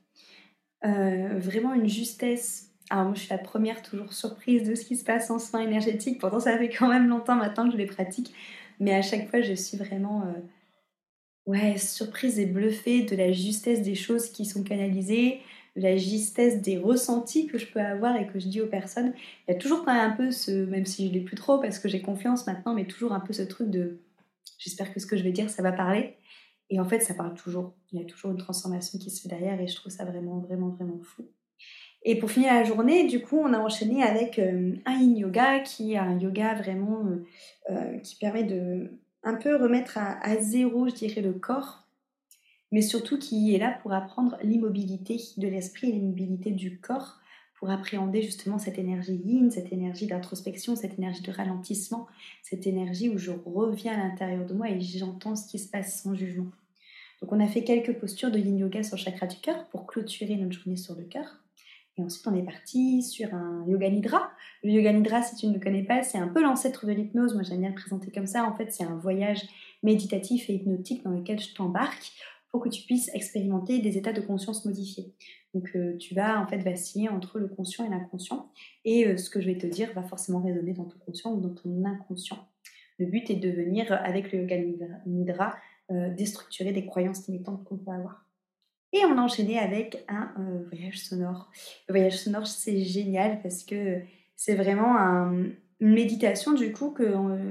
Euh, 0.84 1.38
vraiment 1.38 1.74
une 1.74 1.88
justesse. 1.88 2.70
Alors 2.90 3.06
moi 3.06 3.14
je 3.14 3.20
suis 3.20 3.30
la 3.30 3.38
première 3.38 3.82
toujours 3.82 4.12
surprise 4.12 4.62
de 4.62 4.74
ce 4.74 4.84
qui 4.84 4.96
se 4.96 5.04
passe 5.04 5.30
en 5.30 5.38
soins 5.38 5.60
énergétiques, 5.60 6.18
pourtant 6.20 6.40
ça 6.40 6.56
fait 6.56 6.70
quand 6.70 6.88
même 6.88 7.08
longtemps 7.08 7.34
maintenant 7.34 7.66
que 7.66 7.72
je 7.72 7.76
les 7.76 7.86
pratique, 7.86 8.32
mais 8.80 8.94
à 8.94 9.02
chaque 9.02 9.28
fois 9.28 9.42
je 9.42 9.52
suis 9.52 9.76
vraiment 9.76 10.22
euh, 10.22 10.40
ouais, 11.46 11.76
surprise 11.78 12.38
et 12.38 12.46
bluffée 12.46 13.02
de 13.02 13.16
la 13.16 13.32
justesse 13.32 13.82
des 13.82 13.94
choses 13.94 14.30
qui 14.30 14.46
sont 14.46 14.62
canalisées, 14.62 15.40
de 15.76 15.82
la 15.82 15.96
justesse 15.96 16.62
des 16.62 16.78
ressentis 16.78 17.46
que 17.46 17.58
je 17.58 17.66
peux 17.66 17.80
avoir 17.80 18.16
et 18.16 18.26
que 18.26 18.38
je 18.38 18.48
dis 18.48 18.60
aux 18.60 18.66
personnes. 18.66 19.12
Il 19.46 19.52
y 19.52 19.54
a 19.54 19.58
toujours 19.58 19.84
quand 19.84 19.92
même 19.92 20.12
un 20.12 20.16
peu 20.16 20.30
ce, 20.30 20.50
même 20.50 20.86
si 20.86 21.08
je 21.08 21.12
l'ai 21.12 21.20
plus 21.20 21.36
trop 21.36 21.58
parce 21.58 21.78
que 21.78 21.88
j'ai 21.88 22.00
confiance 22.02 22.46
maintenant, 22.46 22.74
mais 22.74 22.86
toujours 22.86 23.12
un 23.12 23.20
peu 23.20 23.32
ce 23.32 23.42
truc 23.42 23.70
de 23.70 23.98
j'espère 24.58 24.92
que 24.92 25.00
ce 25.00 25.06
que 25.06 25.16
je 25.16 25.22
vais 25.24 25.32
dire 25.32 25.50
ça 25.50 25.62
va 25.62 25.72
parler. 25.72 26.16
Et 26.70 26.80
en 26.80 26.84
fait, 26.84 27.00
ça 27.00 27.14
parle 27.14 27.34
toujours. 27.34 27.74
Il 27.92 28.00
y 28.00 28.02
a 28.02 28.06
toujours 28.06 28.30
une 28.30 28.38
transformation 28.38 28.98
qui 28.98 29.10
se 29.10 29.22
fait 29.22 29.28
derrière 29.28 29.60
et 29.60 29.66
je 29.66 29.76
trouve 29.76 29.92
ça 29.92 30.04
vraiment, 30.04 30.38
vraiment, 30.38 30.68
vraiment 30.68 30.98
fou. 31.02 31.26
Et 32.04 32.16
pour 32.16 32.30
finir 32.30 32.52
la 32.52 32.64
journée, 32.64 33.06
du 33.06 33.20
coup, 33.20 33.38
on 33.38 33.52
a 33.52 33.58
enchaîné 33.58 34.02
avec 34.02 34.38
euh, 34.38 34.76
un 34.86 34.94
yin 34.94 35.16
yoga 35.16 35.60
qui 35.60 35.94
est 35.94 35.98
un 35.98 36.18
yoga 36.18 36.54
vraiment 36.54 37.04
euh, 37.06 37.26
euh, 37.70 37.98
qui 37.98 38.16
permet 38.16 38.44
de 38.44 38.92
un 39.24 39.34
peu 39.34 39.56
remettre 39.56 39.98
à, 39.98 40.36
zéro, 40.36 40.88
je 40.88 40.94
dirais, 40.94 41.20
le 41.20 41.32
corps, 41.32 41.88
mais 42.70 42.82
surtout 42.82 43.18
qui 43.18 43.54
est 43.54 43.58
là 43.58 43.76
pour 43.82 43.92
apprendre 43.92 44.38
l'immobilité 44.42 45.20
de 45.36 45.48
l'esprit 45.48 45.90
et 45.90 45.92
l'immobilité 45.92 46.52
du 46.52 46.78
corps 46.78 47.18
pour 47.58 47.70
appréhender 47.70 48.22
justement 48.22 48.58
cette 48.58 48.78
énergie 48.78 49.20
yin, 49.24 49.50
cette 49.50 49.72
énergie 49.72 50.06
d'introspection, 50.06 50.76
cette 50.76 50.96
énergie 50.98 51.22
de 51.22 51.32
ralentissement, 51.32 52.06
cette 52.42 52.66
énergie 52.66 53.08
où 53.08 53.18
je 53.18 53.32
reviens 53.32 53.94
à 53.94 54.08
l'intérieur 54.08 54.46
de 54.46 54.54
moi 54.54 54.70
et 54.70 54.80
j'entends 54.80 55.34
ce 55.34 55.48
qui 55.48 55.58
se 55.58 55.68
passe 55.68 56.02
sans 56.02 56.14
jugement. 56.14 56.50
Donc 57.20 57.32
on 57.32 57.40
a 57.40 57.48
fait 57.48 57.64
quelques 57.64 57.98
postures 57.98 58.30
de 58.30 58.38
yin 58.38 58.58
yoga 58.58 58.84
sur 58.84 58.96
le 58.96 59.02
chakra 59.02 59.26
du 59.26 59.36
cœur 59.38 59.66
pour 59.70 59.86
clôturer 59.86 60.36
notre 60.36 60.52
journée 60.52 60.76
sur 60.76 60.94
le 60.94 61.02
cœur. 61.02 61.42
Et 61.96 62.02
ensuite, 62.02 62.28
on 62.28 62.36
est 62.36 62.44
parti 62.44 63.02
sur 63.02 63.34
un 63.34 63.64
yoga 63.66 63.90
nidra. 63.90 64.30
Le 64.62 64.70
yoga 64.70 64.92
nidra, 64.92 65.20
si 65.22 65.34
tu 65.34 65.48
ne 65.48 65.54
le 65.54 65.58
connais 65.58 65.82
pas, 65.82 66.04
c'est 66.04 66.18
un 66.18 66.28
peu 66.28 66.40
l'ancêtre 66.40 66.86
de 66.86 66.92
l'hypnose. 66.92 67.34
Moi, 67.34 67.42
j'aime 67.42 67.58
bien 67.58 67.70
le 67.70 67.74
présenter 67.74 68.12
comme 68.12 68.28
ça. 68.28 68.44
En 68.44 68.54
fait, 68.54 68.72
c'est 68.72 68.84
un 68.84 68.94
voyage 68.94 69.42
méditatif 69.82 70.48
et 70.48 70.54
hypnotique 70.54 71.02
dans 71.02 71.10
lequel 71.10 71.40
je 71.40 71.52
t'embarque 71.54 72.12
pour 72.52 72.62
que 72.62 72.68
tu 72.68 72.82
puisses 72.82 73.10
expérimenter 73.14 73.80
des 73.80 73.98
états 73.98 74.12
de 74.12 74.20
conscience 74.20 74.64
modifiés. 74.64 75.12
Donc, 75.54 75.70
euh, 75.76 75.96
tu 75.96 76.14
vas 76.14 76.40
en 76.40 76.46
fait 76.46 76.58
vaciller 76.58 77.08
entre 77.08 77.38
le 77.38 77.48
conscient 77.48 77.86
et 77.86 77.88
l'inconscient. 77.88 78.50
Et 78.84 79.06
euh, 79.06 79.16
ce 79.16 79.30
que 79.30 79.40
je 79.40 79.46
vais 79.46 79.58
te 79.58 79.66
dire 79.66 79.92
va 79.94 80.02
forcément 80.02 80.40
résonner 80.40 80.72
dans 80.72 80.84
ton 80.84 80.98
conscient 80.98 81.32
ou 81.32 81.40
dans 81.40 81.54
ton 81.54 81.84
inconscient. 81.84 82.48
Le 82.98 83.06
but 83.06 83.30
est 83.30 83.36
de 83.36 83.50
venir, 83.50 83.92
avec 83.92 84.32
le 84.32 84.40
yoga 84.40 84.56
nidra, 85.06 85.54
euh, 85.90 86.10
déstructurer 86.10 86.72
des 86.72 86.84
croyances 86.84 87.26
limitantes 87.28 87.64
qu'on 87.64 87.78
peut 87.78 87.90
avoir. 87.90 88.26
Et 88.92 88.98
on 89.06 89.16
a 89.16 89.22
enchaîné 89.22 89.58
avec 89.58 90.04
un 90.08 90.32
euh, 90.38 90.64
voyage 90.68 90.98
sonore. 90.98 91.50
Le 91.88 91.94
voyage 91.94 92.18
sonore, 92.18 92.46
c'est 92.46 92.80
génial 92.80 93.40
parce 93.40 93.64
que 93.64 94.00
c'est 94.36 94.54
vraiment 94.54 94.96
une 94.98 95.54
méditation 95.80 96.52
du 96.52 96.72
coup 96.72 96.94
euh, 97.00 97.50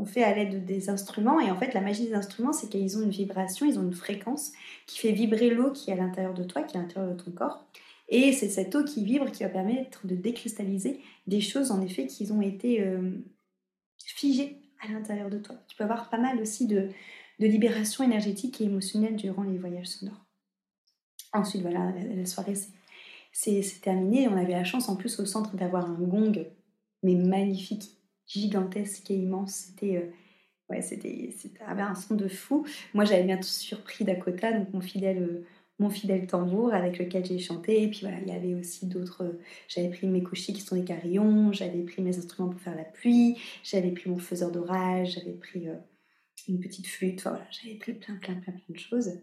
qu'on 0.00 0.06
fait 0.06 0.22
à 0.22 0.34
l'aide 0.34 0.64
des 0.64 0.88
instruments. 0.88 1.40
Et 1.40 1.50
en 1.50 1.56
fait, 1.56 1.74
la 1.74 1.82
magie 1.82 2.06
des 2.06 2.14
instruments, 2.14 2.54
c'est 2.54 2.68
qu'ils 2.68 2.96
ont 2.96 3.02
une 3.02 3.10
vibration, 3.10 3.66
ils 3.66 3.78
ont 3.78 3.82
une 3.82 3.92
fréquence 3.92 4.52
qui 4.86 4.98
fait 4.98 5.12
vibrer 5.12 5.50
l'eau 5.50 5.72
qui 5.72 5.90
est 5.90 5.92
à 5.92 5.96
l'intérieur 5.96 6.32
de 6.32 6.42
toi, 6.42 6.62
qui 6.62 6.76
est 6.76 6.80
à 6.80 6.82
l'intérieur 6.82 7.14
de 7.14 7.22
ton 7.22 7.30
corps. 7.30 7.66
Et 8.08 8.32
c'est 8.32 8.48
cette 8.48 8.74
eau 8.74 8.82
qui 8.82 9.04
vibre 9.04 9.30
qui 9.30 9.42
va 9.42 9.50
permettre 9.50 10.06
de 10.06 10.14
décristalliser 10.14 11.00
des 11.26 11.40
choses, 11.42 11.70
en 11.70 11.82
effet, 11.82 12.06
qui 12.06 12.32
ont 12.32 12.40
été 12.40 12.80
euh, 12.80 13.10
figées 14.04 14.56
à 14.82 14.90
l'intérieur 14.90 15.28
de 15.28 15.38
toi. 15.38 15.56
Tu 15.68 15.76
peux 15.76 15.84
avoir 15.84 16.08
pas 16.08 16.18
mal 16.18 16.40
aussi 16.40 16.66
de, 16.66 16.88
libération 17.38 18.04
énergétique 18.04 18.60
et 18.60 18.64
émotionnelle 18.64 19.16
durant 19.16 19.44
les 19.44 19.56
voyages 19.56 19.86
sonores. 19.86 20.26
Ensuite, 21.32 21.62
voilà, 21.62 21.92
la, 21.92 22.26
soirée 22.26 22.54
c'est 23.32 23.62
terminé. 23.80 24.28
On 24.28 24.36
avait 24.36 24.52
la 24.52 24.64
chance 24.64 24.88
en 24.88 24.96
plus 24.96 25.20
au 25.20 25.26
centre 25.26 25.56
d'avoir 25.56 25.86
un 25.86 25.94
gong, 25.94 26.44
mais 27.02 27.14
magnifique, 27.14 27.99
gigantesque 28.30 29.10
et 29.10 29.16
immense. 29.16 29.52
C'était. 29.52 29.96
Euh, 29.96 30.10
ouais, 30.70 30.82
c'était, 30.82 31.30
avait 31.66 31.82
un 31.82 31.94
son 31.94 32.14
de 32.14 32.28
fou. 32.28 32.64
Moi, 32.94 33.04
j'avais 33.04 33.24
bien 33.24 33.40
surpris 33.42 34.04
Dakota, 34.04 34.52
donc 34.52 34.72
mon 34.72 34.80
fidèle, 34.80 35.22
euh, 35.22 35.46
mon 35.78 35.90
fidèle 35.90 36.26
tambour 36.26 36.72
avec 36.72 36.98
lequel 36.98 37.24
j'ai 37.24 37.38
chanté. 37.38 37.82
Et 37.82 37.88
puis 37.88 38.00
voilà, 38.02 38.18
il 38.20 38.28
y 38.28 38.32
avait 38.32 38.54
aussi 38.54 38.86
d'autres. 38.86 39.24
Euh, 39.24 39.40
j'avais 39.68 39.88
pris 39.88 40.06
mes 40.06 40.22
cochis 40.22 40.52
qui 40.52 40.60
sont 40.60 40.76
des 40.76 40.84
carillons, 40.84 41.52
j'avais 41.52 41.82
pris 41.82 42.02
mes 42.02 42.16
instruments 42.16 42.50
pour 42.50 42.60
faire 42.60 42.76
la 42.76 42.84
pluie, 42.84 43.36
j'avais 43.64 43.90
pris 43.90 44.10
mon 44.10 44.18
faiseur 44.18 44.50
d'orage, 44.50 45.14
j'avais 45.14 45.32
pris 45.32 45.66
une 46.48 46.60
petite 46.60 46.86
flûte, 46.86 47.22
voilà, 47.22 47.46
j'avais 47.50 47.76
pris 47.76 47.92
plein, 47.92 48.16
plein, 48.16 48.34
plein, 48.34 48.52
plein 48.52 48.62
de 48.68 48.78
choses. 48.78 49.20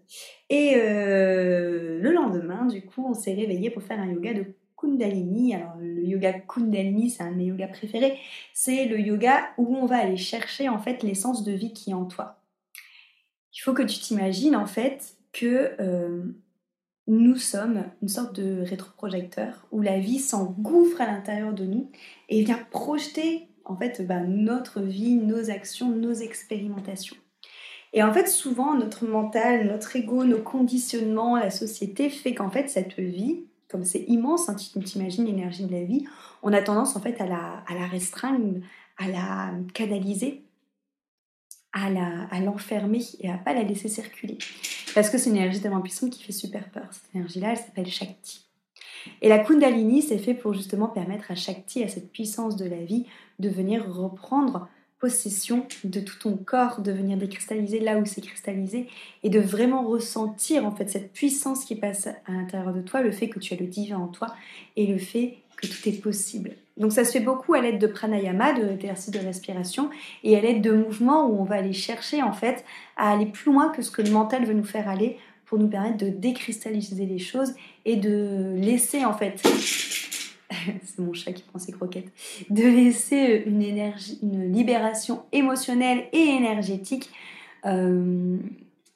Et 0.49 0.75
le 0.75 2.11
lendemain, 2.11 2.65
du 2.65 2.81
coup, 2.83 3.05
on 3.07 3.13
s'est 3.13 3.33
réveillé 3.33 3.69
pour 3.69 3.83
faire 3.83 3.99
un 3.99 4.11
yoga 4.11 4.33
de 4.33 4.45
Kundalini. 4.77 5.55
Alors, 5.55 5.75
le 5.79 6.03
yoga 6.03 6.33
Kundalini, 6.33 7.09
c'est 7.09 7.23
un 7.23 7.31
de 7.31 7.37
mes 7.37 7.45
yogas 7.45 7.67
préférés. 7.67 8.17
C'est 8.53 8.85
le 8.85 8.99
yoga 8.99 9.49
où 9.57 9.75
on 9.75 9.85
va 9.85 9.97
aller 9.97 10.17
chercher 10.17 10.69
en 10.69 10.79
fait 10.79 11.03
l'essence 11.03 11.43
de 11.43 11.51
vie 11.51 11.73
qui 11.73 11.91
est 11.91 11.95
en 11.95 12.05
toi. 12.05 12.39
Il 13.53 13.59
faut 13.59 13.73
que 13.73 13.83
tu 13.83 13.99
t'imagines 13.99 14.55
en 14.55 14.67
fait 14.67 15.15
que 15.33 15.75
euh, 15.79 16.23
nous 17.07 17.37
sommes 17.37 17.85
une 18.01 18.07
sorte 18.07 18.39
de 18.39 18.61
rétroprojecteur 18.61 19.65
où 19.71 19.81
la 19.81 19.99
vie 19.99 20.19
s'engouffre 20.19 21.01
à 21.01 21.07
l'intérieur 21.07 21.53
de 21.53 21.65
nous 21.65 21.89
et 22.29 22.43
vient 22.43 22.59
projeter 22.71 23.47
en 23.65 23.75
fait 23.75 24.05
bah, 24.05 24.21
notre 24.21 24.81
vie, 24.81 25.15
nos 25.15 25.49
actions, 25.49 25.89
nos 25.89 26.13
expérimentations. 26.13 27.17
Et 27.93 28.03
en 28.03 28.13
fait, 28.13 28.27
souvent, 28.27 28.75
notre 28.75 29.05
mental, 29.05 29.65
notre 29.67 29.95
ego, 29.95 30.23
nos 30.23 30.41
conditionnements, 30.41 31.37
la 31.37 31.49
société 31.49 32.09
fait 32.09 32.35
qu'en 32.35 32.49
fait, 32.49 32.69
cette 32.69 32.99
vie, 32.99 33.45
comme 33.69 33.83
c'est 33.83 34.05
immense, 34.07 34.49
hein, 34.49 34.55
tu 34.55 34.79
t'imagines 34.79 35.25
l'énergie 35.25 35.65
de 35.65 35.71
la 35.71 35.83
vie, 35.83 36.05
on 36.41 36.53
a 36.53 36.61
tendance 36.61 36.95
en 36.95 37.01
fait 37.01 37.19
à 37.19 37.25
la, 37.25 37.63
à 37.67 37.73
la 37.73 37.85
restreindre, 37.85 38.61
à 38.97 39.07
la 39.07 39.51
canaliser, 39.73 40.43
à, 41.73 42.39
l'enfermer 42.39 43.03
et 43.19 43.29
à 43.29 43.37
pas 43.37 43.53
la 43.53 43.63
laisser 43.63 43.87
circuler. 43.87 44.37
Parce 44.95 45.09
que 45.09 45.17
c'est 45.17 45.29
une 45.29 45.35
énergie 45.35 45.61
tellement 45.61 45.81
puissante 45.81 46.11
qui 46.11 46.23
fait 46.23 46.31
super 46.31 46.69
peur. 46.69 46.87
Cette 46.91 47.13
énergie-là, 47.13 47.51
elle 47.51 47.57
s'appelle 47.57 47.87
Shakti. 47.87 48.45
Et 49.21 49.29
la 49.29 49.39
Kundalini, 49.39 50.01
c'est 50.01 50.17
fait 50.17 50.33
pour 50.33 50.53
justement 50.53 50.87
permettre 50.87 51.31
à 51.31 51.35
Shakti, 51.35 51.83
à 51.83 51.87
cette 51.87 52.11
puissance 52.11 52.55
de 52.55 52.65
la 52.65 52.83
vie, 52.83 53.05
de 53.39 53.49
venir 53.49 53.87
reprendre 53.93 54.67
possession 54.99 55.67
de 55.83 55.99
tout 55.99 56.17
ton 56.19 56.37
corps, 56.37 56.81
de 56.81 56.91
venir 56.91 57.17
décristalliser 57.17 57.79
là 57.79 57.97
où 57.99 58.05
c'est 58.05 58.21
cristallisé 58.21 58.87
et 59.23 59.29
de 59.29 59.39
vraiment 59.39 59.83
ressentir 59.83 60.65
en 60.65 60.71
fait 60.71 60.89
cette 60.89 61.13
puissance 61.13 61.65
qui 61.65 61.75
passe 61.75 62.07
à 62.07 62.31
l'intérieur 62.31 62.73
de 62.73 62.81
toi, 62.81 63.01
le 63.01 63.11
fait 63.11 63.29
que 63.29 63.39
tu 63.39 63.53
as 63.53 63.57
le 63.57 63.67
divin 63.67 63.97
en 63.97 64.07
toi 64.07 64.27
et 64.75 64.87
le 64.87 64.97
fait 64.97 65.37
que 65.55 65.67
tout 65.67 65.89
est 65.89 66.01
possible. 66.01 66.51
Donc 66.77 66.91
ça 66.93 67.03
se 67.03 67.11
fait 67.11 67.19
beaucoup 67.19 67.53
à 67.53 67.61
l'aide 67.61 67.79
de 67.79 67.87
pranayama, 67.87 68.53
de 68.53 68.63
l'exercice 68.63 69.11
de 69.11 69.19
respiration 69.19 69.89
et 70.23 70.37
à 70.37 70.41
l'aide 70.41 70.61
de 70.61 70.71
mouvements 70.71 71.27
où 71.27 71.41
on 71.41 71.43
va 71.43 71.55
aller 71.55 71.73
chercher 71.73 72.21
en 72.21 72.33
fait 72.33 72.63
à 72.95 73.11
aller 73.11 73.25
plus 73.25 73.51
loin 73.51 73.69
que 73.69 73.81
ce 73.81 73.91
que 73.91 74.01
le 74.01 74.11
mental 74.11 74.45
veut 74.45 74.53
nous 74.53 74.63
faire 74.63 74.87
aller 74.87 75.17
pour 75.45 75.57
nous 75.57 75.67
permettre 75.67 75.97
de 75.97 76.09
décristalliser 76.09 77.05
les 77.05 77.19
choses 77.19 77.53
et 77.85 77.95
de 77.95 78.53
laisser 78.57 79.05
en 79.05 79.13
fait 79.13 79.41
c'est 80.83 80.99
mon 80.99 81.13
chat 81.13 81.33
qui 81.33 81.43
prend 81.43 81.59
ses 81.59 81.71
croquettes, 81.71 82.11
de 82.49 82.63
laisser 82.63 83.43
une 83.45 83.61
énergie, 83.61 84.19
une 84.23 84.51
libération 84.51 85.23
émotionnelle 85.31 86.05
et 86.13 86.17
énergétique 86.17 87.09
euh, 87.65 88.37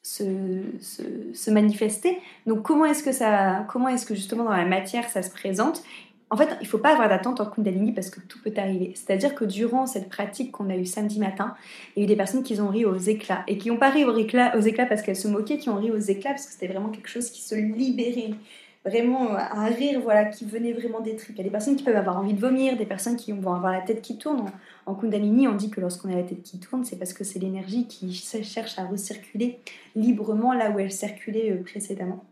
se, 0.01 0.61
se, 0.79 1.51
manifester. 1.51 2.17
Donc 2.47 2.63
comment 2.63 2.85
est-ce 2.85 3.03
que 3.03 3.11
ça, 3.11 3.65
comment 3.69 3.89
est-ce 3.89 4.05
que 4.05 4.15
justement 4.15 4.45
dans 4.45 4.55
la 4.55 4.65
matière 4.65 5.09
ça 5.09 5.21
se 5.21 5.29
présente? 5.29 5.83
En 6.31 6.37
fait, 6.37 6.47
il 6.61 6.63
ne 6.63 6.67
faut 6.67 6.77
pas 6.77 6.93
avoir 6.93 7.09
d'attente 7.09 7.41
en 7.41 7.45
Kundalini 7.45 7.91
parce 7.91 8.09
que 8.09 8.21
tout 8.21 8.39
peut 8.41 8.53
arriver. 8.55 8.93
C'est-à-dire 8.95 9.35
que 9.35 9.43
durant 9.43 9.85
cette 9.85 10.07
pratique 10.07 10.53
qu'on 10.53 10.69
a 10.69 10.77
eue 10.77 10.85
samedi 10.85 11.19
matin, 11.19 11.55
il 11.95 11.99
y 11.99 12.01
a 12.01 12.05
eu 12.05 12.07
des 12.07 12.15
personnes 12.15 12.41
qui 12.41 12.59
ont 12.61 12.69
ri 12.69 12.85
aux 12.85 12.95
éclats 12.95 13.43
et 13.49 13.57
qui 13.57 13.69
n'ont 13.69 13.75
pas 13.75 13.89
ri 13.89 14.05
aux 14.05 14.15
éclats, 14.15 14.55
aux 14.57 14.61
éclats 14.61 14.85
parce 14.85 15.01
qu'elles 15.01 15.17
se 15.17 15.27
moquaient, 15.27 15.57
qui 15.57 15.67
ont 15.67 15.75
ri 15.75 15.91
aux 15.91 15.99
éclats 15.99 16.29
parce 16.29 16.45
que 16.45 16.53
c'était 16.53 16.67
vraiment 16.67 16.87
quelque 16.87 17.09
chose 17.09 17.29
qui 17.29 17.41
se 17.41 17.55
libérait 17.55 18.35
vraiment 18.85 19.35
un 19.35 19.65
rire 19.65 20.01
voilà, 20.01 20.25
qui 20.25 20.45
venait 20.45 20.73
vraiment 20.73 21.01
des 21.01 21.15
tripes. 21.15 21.35
Il 21.35 21.37
y 21.37 21.41
a 21.41 21.43
des 21.43 21.51
personnes 21.51 21.75
qui 21.75 21.83
peuvent 21.83 21.95
avoir 21.95 22.17
envie 22.17 22.33
de 22.33 22.39
vomir, 22.39 22.77
des 22.77 22.85
personnes 22.85 23.15
qui 23.15 23.31
vont 23.31 23.53
avoir 23.53 23.71
la 23.71 23.81
tête 23.81 24.01
qui 24.01 24.17
tourne. 24.17 24.51
En, 24.85 24.95
Kundalini, 24.95 25.47
on 25.47 25.55
dit 25.55 25.69
que 25.69 25.79
lorsqu'on 25.79 26.11
a 26.11 26.15
la 26.15 26.23
tête 26.23 26.41
qui 26.41 26.59
tourne, 26.59 26.83
c'est 26.83 26.97
parce 26.97 27.13
que 27.13 27.23
c'est 27.23 27.39
l'énergie 27.39 27.87
qui 27.87 28.11
cherche 28.13 28.79
à 28.79 28.85
recirculer 28.85 29.59
librement 29.95 30.53
là 30.53 30.71
où 30.71 30.79
elle 30.79 30.91
circulait 30.91 31.51
euh, 31.51 31.63
précédemment. 31.63 32.23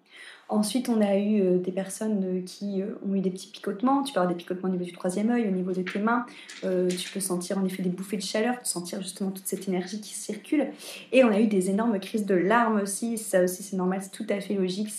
Ensuite, 0.52 0.90
on 0.90 1.00
a 1.00 1.16
eu 1.16 1.42
euh, 1.42 1.58
des 1.60 1.72
personnes 1.72 2.24
euh, 2.26 2.42
qui 2.44 2.82
euh, 2.82 2.96
ont 3.08 3.14
eu 3.14 3.20
des 3.20 3.30
petits 3.30 3.50
picotements. 3.50 4.02
Tu 4.02 4.14
peux 4.14 4.20
avoir 4.20 4.34
des 4.34 4.38
picotements 4.38 4.68
au 4.68 4.72
niveau 4.72 4.84
du 4.84 4.92
troisième 4.92 5.30
œil, 5.30 5.48
au 5.48 5.52
niveau 5.52 5.74
de 5.74 5.84
tes 5.84 6.00
mains. 6.00 6.26
tu 6.64 7.10
peux 7.14 7.20
sentir 7.20 7.60
en 7.60 7.66
effet 7.66 7.84
des 7.84 7.90
bouffées 7.90 8.18
de 8.18 8.24
chaleur, 8.24 8.56
sentir 8.64 9.00
justement 9.00 9.30
toute 9.30 9.46
cette 9.46 9.68
énergie 9.68 10.02
qui 10.02 10.16
circule. 10.16 10.68
Et 11.12 11.24
on 11.24 11.30
a 11.30 11.40
eu 11.40 11.46
des 11.46 11.70
énormes 11.70 12.00
crises 12.00 12.26
de 12.26 12.34
larmes 12.34 12.82
aussi. 12.82 13.20
Ça 13.20 13.44
aussi, 13.44 13.62
c'est 13.62 13.78
normal, 13.78 14.00
c'est 14.02 14.12
tout 14.12 14.26
à 14.30 14.42
fait 14.42 14.56
logique. 14.56 14.90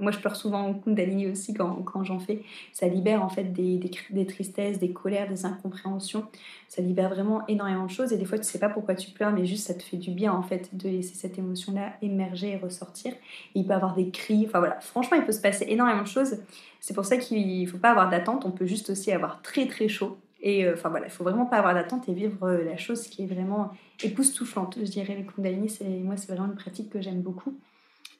Moi, 0.00 0.10
je 0.10 0.18
pleure 0.18 0.34
souvent 0.34 0.66
en 0.66 0.74
Kundalini 0.74 1.28
aussi 1.28 1.54
quand, 1.54 2.02
j'en 2.02 2.18
fais. 2.18 2.42
Ça 2.72 2.88
libère 2.88 3.22
en 3.22 3.28
fait 3.28 3.52
des, 3.52 3.78
tristesses, 4.26 4.80
des 4.80 4.90
colères, 4.90 5.28
des 5.28 5.46
incompréhensions. 5.46 6.24
Ça 6.70 6.82
libère 6.82 7.08
vraiment 7.08 7.44
énormément 7.48 7.84
de 7.84 7.90
choses. 7.90 8.12
Et 8.12 8.16
des 8.16 8.24
fois, 8.24 8.38
tu 8.38 8.44
sais 8.44 8.60
pas 8.60 8.68
pourquoi 8.68 8.94
tu 8.94 9.10
pleures, 9.10 9.32
mais 9.32 9.44
juste 9.44 9.66
ça 9.66 9.74
te 9.74 9.82
fait 9.82 9.96
du 9.96 10.12
bien 10.12 10.32
en 10.32 10.42
fait 10.42 10.72
de 10.72 10.88
laisser 10.88 11.16
cette 11.16 11.36
émotion-là 11.36 11.94
émerger 12.00 12.52
et 12.52 12.56
ressortir. 12.58 13.12
Il 13.56 13.66
peut 13.66 13.72
avoir 13.72 13.96
des 13.96 14.10
cris. 14.10 14.44
Enfin 14.46 14.60
voilà 14.60 14.78
franchement, 14.78 15.16
il 15.16 15.24
peut 15.24 15.32
se 15.32 15.40
passer 15.40 15.66
énormément 15.68 16.02
de 16.02 16.06
choses. 16.06 16.36
C'est 16.78 16.94
pour 16.94 17.04
ça 17.04 17.16
qu'il 17.16 17.66
faut 17.66 17.78
pas 17.78 17.90
avoir 17.90 18.08
d'attente. 18.08 18.44
On 18.44 18.52
peut 18.52 18.66
juste 18.66 18.88
aussi 18.90 19.10
avoir 19.10 19.42
très 19.42 19.66
très 19.66 19.88
chaud. 19.88 20.16
Et 20.42 20.64
euh, 20.64 20.74
enfin 20.74 20.90
voilà, 20.90 21.06
il 21.06 21.10
faut 21.10 21.24
vraiment 21.24 21.44
pas 21.44 21.56
avoir 21.56 21.74
d'attente 21.74 22.08
et 22.08 22.14
vivre 22.14 22.46
euh, 22.46 22.62
la 22.62 22.76
chose 22.76 23.08
qui 23.08 23.24
est 23.24 23.26
vraiment 23.26 23.72
époustouflante. 24.04 24.78
Je 24.78 24.88
dirais 24.88 25.16
le 25.16 25.24
Kundalini, 25.24 25.68
c'est 25.68 25.84
moi 25.84 26.16
c'est 26.16 26.32
vraiment 26.32 26.46
une 26.46 26.54
pratique 26.54 26.88
que 26.88 27.00
j'aime 27.00 27.20
beaucoup. 27.20 27.58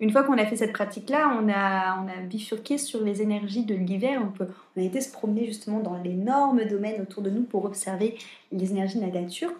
Une 0.01 0.11
fois 0.11 0.23
qu'on 0.23 0.39
a 0.39 0.47
fait 0.47 0.57
cette 0.57 0.73
pratique-là, 0.73 1.39
on 1.41 1.49
a, 1.51 2.23
bifurqué 2.23 2.79
sur 2.79 3.03
les 3.05 3.21
énergies 3.21 3.65
de 3.65 3.75
l'hiver. 3.75 4.23
On, 4.23 4.81
a 4.81 4.83
été 4.83 5.03
se 5.03 5.13
promener 5.13 5.45
justement 5.45 5.81
dans 5.81 6.03
l'énorme 6.03 6.65
domaine 6.65 7.03
autour 7.03 7.23
de 7.23 7.29
nous 7.29 7.43
pour 7.43 7.67
observer 7.67 8.17
les 8.51 8.71
énergies 8.71 8.99
de 8.99 9.05
la 9.05 9.21
nature, 9.21 9.53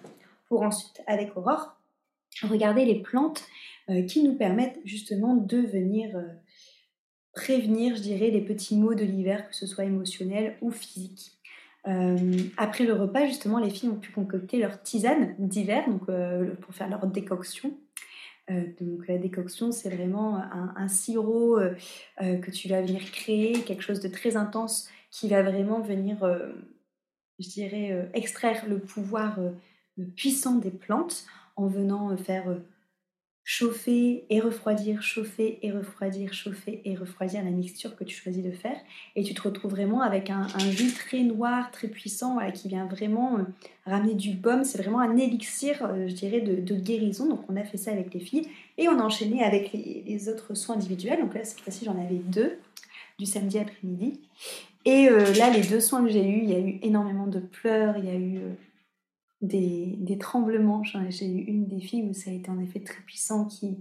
pour 0.49 0.63
ensuite, 0.63 1.03
avec 1.07 1.37
Aurore, 1.37 1.77
regarder 2.43 2.87
les 2.87 3.01
plantes 3.03 3.45
qui 4.09 4.23
nous 4.23 4.35
permettent 4.35 4.79
justement 4.85 5.35
de 5.35 5.59
venir 5.59 6.17
prévenir, 7.35 7.97
je 7.97 8.03
dirais, 8.03 8.31
les 8.31 8.41
petits 8.41 8.77
maux 8.77 8.95
de 8.95 9.05
l'hiver, 9.05 9.49
que 9.49 9.55
ce 9.55 9.67
soit 9.67 9.85
émotionnel 9.85 10.57
ou 10.63 10.71
physique. 10.71 11.33
après 12.57 12.85
le 12.85 12.95
repas, 12.95 13.27
justement, 13.27 13.59
les 13.59 13.71
filles 13.71 13.91
ont 13.91 13.97
pu 13.97 14.11
concocter 14.11 14.59
leur 14.59 14.83
tisane 14.83 15.35
d'hiver, 15.39 15.85
pour 16.61 16.75
faire 16.75 16.89
leur 16.89 17.07
décoction. 17.07 17.77
Donc 18.81 19.07
la 19.07 19.19
décoction, 19.19 19.73
c'est 19.73 19.91
vraiment 19.91 20.37
un, 20.77 20.89
sirop 20.89 21.59
que 22.19 22.51
tu 22.51 22.69
vas 22.69 22.83
venir 22.83 23.01
créer, 23.13 23.61
quelque 23.63 23.83
chose 23.83 24.01
de 24.01 24.09
très 24.09 24.37
intense 24.37 24.89
qui 25.11 25.29
va 25.29 25.43
vraiment 25.43 25.81
venir, 25.81 26.19
je 27.39 27.49
dirais, 27.49 28.11
extraire 28.15 28.65
le 28.69 28.79
pouvoir 28.79 29.39
puissant 30.17 30.57
des 30.57 30.71
plantes 30.71 31.25
en 31.57 31.67
venant 31.67 32.17
faire 32.17 32.57
chauffer 33.45 34.25
et 34.31 34.41
refroidir, 34.41 35.03
chauffer 35.03 35.59
et 35.63 35.73
refroidir, 35.73 36.33
chauffer 36.33 36.83
et 36.85 36.95
refroidir 36.95 37.43
la 37.43 37.51
mixture 37.51 37.97
que 37.97 38.05
tu 38.05 38.15
choisis 38.15 38.45
de 38.45 38.51
faire. 38.51 38.77
Et 39.17 39.23
tu 39.23 39.35
te 39.35 39.43
retrouves 39.43 39.73
vraiment 39.73 40.03
avec 40.03 40.31
un, 40.31 40.47
jus 40.71 40.93
très 40.93 41.23
noir, 41.23 41.71
très 41.71 41.89
puissant, 41.89 42.39
qui 42.53 42.69
vient 42.69 42.87
vraiment 42.87 43.39
euh, 43.39 43.43
ramener 43.87 44.15
du 44.15 44.35
baume. 44.35 44.65
C'est 44.65 44.79
vraiment 44.79 45.01
un 45.01 45.17
élixir, 45.17 45.85
euh, 45.85 46.07
je 46.07 46.15
dirais, 46.15 46.41
de, 46.41 46.75
guérison. 46.75 47.29
Donc 47.29 47.41
on 47.49 47.57
a 47.57 47.65
fait 47.65 47.79
ça 47.79 47.91
avec 47.91 48.15
les 48.15 48.21
filles. 48.21 48.47
Et 48.79 48.89
on 48.89 48.99
a 48.99 49.03
enchaîné 49.03 49.43
avec 49.43 49.73
les, 49.73 50.29
autres 50.29 50.55
soins 50.55 50.77
individuels. 50.77 51.21
Donc 51.21 51.35
là, 51.35 51.45
cette 51.45 51.61
fois-ci, 51.61 51.85
j'en 51.85 51.99
avais 52.01 52.17
deux, 52.17 52.59
du 53.19 53.27
samedi 53.27 53.59
après-midi. 53.59 54.21
Et 54.85 55.09
euh, 55.09 55.33
là, 55.35 55.51
les 55.51 55.63
deux 55.63 55.81
soins 55.81 56.05
que 56.05 56.11
j'ai 56.11 56.27
eus, 56.27 56.43
il 56.43 56.51
y 56.51 56.55
a 56.55 56.59
eu 56.59 56.79
énormément 56.83 57.27
de 57.27 57.41
pleurs, 57.41 57.97
il 57.99 58.05
y 58.05 58.11
a 58.11 58.15
eu 58.15 58.41
des, 59.41 60.19
tremblements. 60.19 60.83
J'ai 60.85 61.27
eu 61.27 61.45
une 61.45 61.67
des 61.67 61.81
filles 61.81 62.03
où 62.03 62.13
ça 62.13 62.31
a 62.31 62.33
été 62.33 62.51
en 62.51 62.59
effet 62.61 62.81
très 62.81 63.01
puissant 63.03 63.47
qui, 63.47 63.79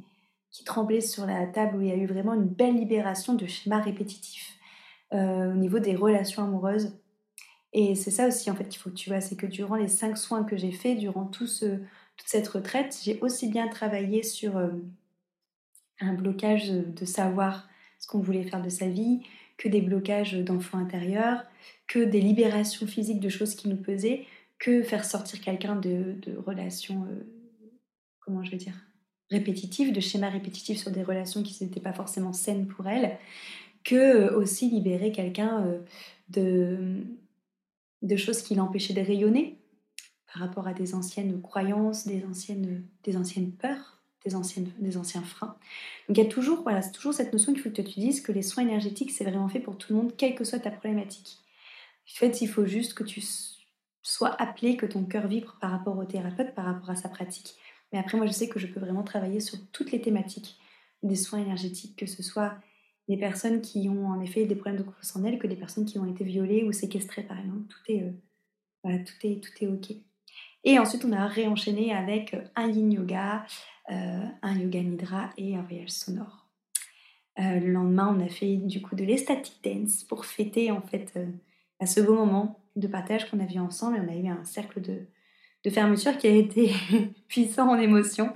qui 0.52 0.64
tremblait 0.64 1.02
sur 1.02 1.26
la 1.26 1.46
table, 1.48 1.78
où 1.78 1.82
il 1.82 1.88
y 1.88 1.92
a 1.92 1.96
eu 1.96 2.06
vraiment 2.06 2.34
une 2.34 2.48
belle 2.48 2.76
libération 2.76 3.34
de 3.34 3.46
schémas 3.46 3.82
répétitifs 3.82 4.58
euh, 5.14 5.52
au 5.52 5.56
niveau 5.56 5.80
des 5.80 5.96
relations 5.96 6.44
amoureuses. 6.44 6.98
Et 7.74 7.96
c'est 7.96 8.12
ça 8.12 8.28
aussi 8.28 8.50
en 8.50 8.56
fait 8.56 8.68
qu'il 8.68 8.82
faut 8.82 8.90
que 8.90 8.96
tu 8.96 9.10
vois, 9.10 9.22
c'est 9.22 9.36
que 9.36 9.46
durant 9.46 9.76
les 9.76 9.88
cinq 9.88 10.18
soins 10.18 10.44
que 10.44 10.58
j'ai 10.58 10.72
faits, 10.72 10.98
durant 10.98 11.26
tout 11.26 11.48
ce, 11.48 11.66
toute 12.18 12.28
cette 12.28 12.48
retraite, 12.48 12.98
j'ai 13.04 13.20
aussi 13.22 13.48
bien 13.48 13.68
travaillé 13.68 14.24
sur 14.24 14.58
euh, 14.58 14.70
un 16.00 16.14
blocage 16.14 16.70
de 16.70 17.06
savoir 17.06 17.68
ce 18.00 18.08
qu'on 18.08 18.20
voulait 18.20 18.44
faire 18.44 18.62
de 18.62 18.70
sa 18.70 18.88
vie, 18.88 19.22
que 19.58 19.68
des 19.68 19.82
blocages 19.82 20.34
d'enfants 20.34 20.78
intérieurs, 20.78 21.44
que 21.88 22.00
des 22.00 22.22
libérations 22.22 22.88
physiques 22.88 23.20
de 23.20 23.30
choses 23.30 23.56
qui 23.56 23.68
nous 23.68 23.78
pesaient, 23.78 24.26
que 24.60 24.84
faire 24.84 25.06
sortir 25.06 25.42
quelqu'un 25.42 25.76
de, 25.76 26.18
relations, 26.46 27.06
euh, 27.06 27.24
comment 28.20 28.44
je 28.44 28.52
veux 28.52 28.58
dire, 28.58 28.76
répétitives, 29.32 29.94
de 29.94 30.02
schémas 30.02 30.30
répétitifs 30.30 30.80
sur 30.80 30.92
des 30.92 31.04
relations 31.04 31.42
qui 31.42 31.64
n'étaient 31.64 31.80
pas 31.80 31.94
forcément 31.94 32.34
saines 32.34 32.68
pour 32.68 32.88
elle, 32.88 33.18
que 33.84 33.96
euh, 33.96 34.38
aussi 34.38 34.70
libérer 34.70 35.12
quelqu'un 35.12 35.66
euh, 35.66 35.80
de, 36.28 37.04
de 38.02 38.16
choses 38.18 38.42
qui 38.42 38.56
l'empêchaient 38.56 38.94
de 38.94 39.02
rayonner 39.02 39.58
par 40.32 40.44
rapport 40.44 40.68
à 40.68 40.74
des 40.74 40.94
anciennes 40.94 41.42
croyances, 41.42 42.06
des 42.06 42.24
anciennes, 42.26 42.84
des 43.04 43.18
anciennes 43.18 43.52
peurs, 43.52 44.00
des, 44.26 44.36
anciennes, 44.36 44.70
des 44.80 44.98
anciens 44.98 45.24
freins. 45.24 45.56
Donc 46.08 46.18
il 46.18 46.24
y 46.24 46.26
a 46.26 46.30
toujours, 46.30 46.62
voilà, 46.64 46.84
toujours 46.84 47.14
cette 47.14 47.34
notion 47.34 47.54
qu'il 47.54 47.62
faut 47.62 47.70
que 47.70 47.82
tu 47.82 48.00
dises 48.00 48.22
que 48.22 48.32
les 48.32 48.42
soins 48.42 48.64
énergétiques, 48.64 49.12
c'est 49.12 49.24
vraiment 49.24 49.48
fait 49.48 49.60
pour 49.60 49.78
tout 49.78 49.94
le 49.94 50.00
monde, 50.00 50.14
quelle 50.18 50.36
que 50.36 50.44
soit 50.44 50.60
ta 50.60 50.72
problématique. 50.72 51.38
En 52.12 52.18
fait, 52.20 52.42
il 52.42 52.48
faut 52.48 52.66
juste 52.66 52.94
que 52.94 53.04
tu 53.04 53.22
soit 54.10 54.42
appelé, 54.42 54.76
que 54.76 54.88
ton 54.88 55.04
cœur 55.04 55.28
vibre 55.28 55.58
par 55.62 55.70
rapport 55.72 55.98
au 55.98 56.04
thérapeute, 56.04 56.56
par 56.56 56.66
rapport 56.66 56.90
à 56.90 56.96
sa 56.96 57.10
pratique. 57.10 57.56
Mais 57.92 58.00
après, 58.00 58.18
moi, 58.18 58.26
je 58.26 58.32
sais 58.32 58.50
que 58.50 58.60
je 58.60 58.68
peux 58.68 58.80
vraiment 58.80 59.04
travailler 59.04 59.40
sur 59.40 59.60
toutes 59.72 59.92
les 59.92 60.02
thématiques 60.02 60.58
des 61.04 61.16
soins 61.16 61.40
énergétiques, 61.40 61.96
que 61.96 62.08
ce 62.08 62.24
soit 62.24 62.56
des 63.08 63.18
personnes 63.18 63.62
qui 63.62 63.88
ont 63.88 64.08
en 64.08 64.20
effet 64.20 64.46
des 64.46 64.56
problèmes 64.56 64.78
de 64.78 64.84
confiance 64.84 65.16
en 65.16 65.24
elles, 65.24 65.38
que 65.38 65.48
des 65.48 65.56
personnes 65.56 65.86
qui 65.86 66.00
ont 66.00 66.06
été 66.06 66.24
violées 66.24 66.64
ou 66.64 66.72
séquestrées, 66.72 67.24
par 67.24 67.40
exemple. 67.40 67.68
Tout 67.68 67.92
est, 67.92 68.04
euh, 68.86 68.98
tout 69.06 69.28
est, 69.28 69.44
tout 69.44 69.64
est 69.64 69.68
OK. 69.68 69.96
Et 70.64 70.80
ensuite, 70.80 71.06
on 71.06 71.12
a 71.12 71.28
réenchaîné 71.28 71.94
avec 71.94 72.36
un 72.56 72.68
yin 72.68 72.92
yoga, 72.92 73.46
euh, 73.92 74.26
un 74.42 74.58
yoga 74.58 74.82
nidra 74.82 75.30
et 75.38 75.56
un 75.56 75.62
voyage 75.62 75.92
sonore. 75.92 76.48
Euh, 77.40 77.60
le 77.60 77.72
lendemain, 77.72 78.16
on 78.18 78.26
a 78.26 78.28
fait 78.28 78.58
du 78.58 78.82
coup 78.82 78.96
de 78.96 79.04
l'estatic 79.04 79.64
dance 79.64 80.04
pour 80.04 80.26
fêter 80.26 80.72
en 80.72 80.82
fait 80.82 81.18
à 81.80 81.86
ce 81.86 82.02
beau 82.02 82.16
moment 82.16 82.60
de 82.80 82.88
partage 82.88 83.30
qu'on 83.30 83.40
a 83.40 83.46
vu 83.46 83.60
ensemble 83.60 83.98
et 83.98 84.00
on 84.00 84.12
a 84.12 84.16
eu 84.16 84.28
un 84.28 84.44
cercle 84.44 84.82
de, 84.82 85.08
de 85.64 85.70
fermeture 85.70 86.18
qui 86.18 86.28
a 86.28 86.32
été 86.32 86.72
puissant 87.28 87.70
en 87.70 87.78
émotion. 87.78 88.34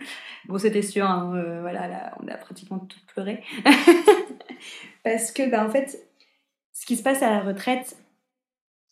Bon, 0.48 0.58
c'était 0.58 0.82
sûr, 0.82 1.06
hein, 1.06 1.34
euh, 1.36 1.62
voilà, 1.62 1.88
là, 1.88 2.18
on 2.22 2.28
a 2.28 2.36
pratiquement 2.36 2.80
tout 2.80 3.00
pleuré. 3.14 3.44
Parce 5.04 5.32
que, 5.32 5.50
bah, 5.50 5.66
en 5.66 5.70
fait, 5.70 6.08
ce 6.74 6.86
qui 6.86 6.96
se 6.96 7.04
passe 7.04 7.22
à 7.22 7.30
la 7.30 7.42
retraite, 7.42 7.98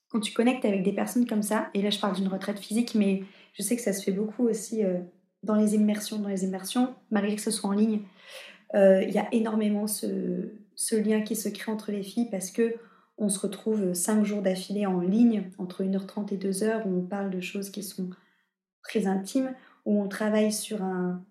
quand 0.10 0.20
tu 0.20 0.34
connectes 0.34 0.66
avec 0.66 0.84
des 0.84 0.94
personnes 0.94 1.26
comme 1.26 1.42
ça, 1.42 1.70
et 1.74 1.82
là 1.82 1.90
je 1.90 2.00
parle 2.00 2.16
d'une 2.16 2.28
retraite 2.28 2.60
physique, 2.60 2.96
mais 2.96 3.24
je 3.54 3.64
sais 3.64 3.78
que 3.78 3.82
ça 3.82 3.94
se 3.94 4.04
fait 4.04 4.12
beaucoup 4.12 4.48
aussi 4.48 4.84
euh, 4.84 5.00
dans 5.44 5.56
les 5.56 5.74
immersions. 5.74 6.20
Dans 6.20 6.28
les 6.28 6.44
immersions, 6.44 6.94
malgré 7.12 7.36
que 7.36 7.42
ce 7.42 7.52
soit 7.52 7.70
en 7.70 7.74
ligne, 7.74 8.02
euh, 8.76 9.04
il 9.04 9.12
y 9.12 9.18
a 9.18 9.28
énormément 9.34 9.88
ce 9.88 10.96
lien 10.96 11.22
qui 11.22 11.36
se 11.36 11.50
crée 11.50 11.72
entre 11.72 11.92
les 11.92 12.04
filles 12.04 12.30
parce 12.30 12.52
que 12.52 12.76
on 13.21 13.29
se 13.29 13.39
retrouve 13.39 13.93
cinq 13.93 14.25
jours 14.25 14.41
d'affilée 14.41 14.88
en 14.88 14.99
ligne, 14.99 15.43
entre 15.60 15.84
1h30 15.84 16.34
et 16.34 16.38
2h, 16.38 16.88
où 16.88 16.97
on 16.97 17.05
parle 17.05 17.29
de 17.29 17.39
choses 17.39 17.69
qui 17.69 17.84
sont 17.84 18.10
très 18.81 19.05
intimes, 19.05 19.53
où 19.86 20.01
on 20.01 20.07
travaille 20.07 20.51
sur 20.51 20.81
un, 20.81 21.23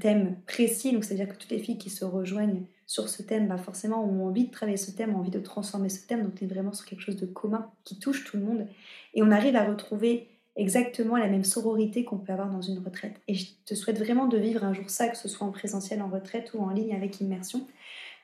thème 0.00 0.36
précis. 0.46 0.92
Donc, 0.92 1.04
c'est-à-dire 1.04 1.28
que 1.28 1.34
toutes 1.34 1.50
les 1.50 1.58
filles 1.58 1.78
qui 1.78 1.90
se 1.90 2.04
rejoignent 2.04 2.62
sur 2.86 3.08
ce 3.08 3.22
thème, 3.22 3.48
bah 3.48 3.56
forcément, 3.56 4.04
ont 4.04 4.26
envie 4.26 4.46
de 4.46 4.50
travailler 4.50 4.76
ce 4.76 4.90
thème, 4.90 5.14
ont 5.14 5.18
envie 5.18 5.30
de 5.30 5.40
transformer 5.40 5.88
ce 5.88 6.06
thème. 6.06 6.22
Donc, 6.22 6.32
on 6.40 6.44
est 6.44 6.48
vraiment 6.48 6.72
sur 6.72 6.86
quelque 6.86 7.00
chose 7.00 7.16
de 7.16 7.26
commun 7.26 7.70
qui 7.84 7.98
touche 7.98 8.24
tout 8.24 8.36
le 8.36 8.42
monde. 8.42 8.66
Et 9.14 9.22
on 9.22 9.30
arrive 9.30 9.56
à 9.56 9.64
retrouver 9.64 10.28
exactement 10.56 11.16
la 11.16 11.28
même 11.28 11.44
sororité 11.44 12.04
qu'on 12.04 12.18
peut 12.18 12.32
avoir 12.32 12.50
dans 12.50 12.62
une 12.62 12.78
retraite. 12.78 13.20
Et 13.28 13.34
je 13.34 13.46
te 13.64 13.74
souhaite 13.74 13.98
vraiment 13.98 14.26
de 14.26 14.36
vivre 14.36 14.62
un 14.64 14.74
jour 14.74 14.88
ça, 14.88 15.08
que 15.08 15.16
ce 15.16 15.28
soit 15.28 15.46
en 15.46 15.52
présentiel, 15.52 16.02
en 16.02 16.08
retraite 16.08 16.52
ou 16.54 16.62
en 16.62 16.70
ligne 16.70 16.94
avec 16.94 17.20
immersion, 17.20 17.66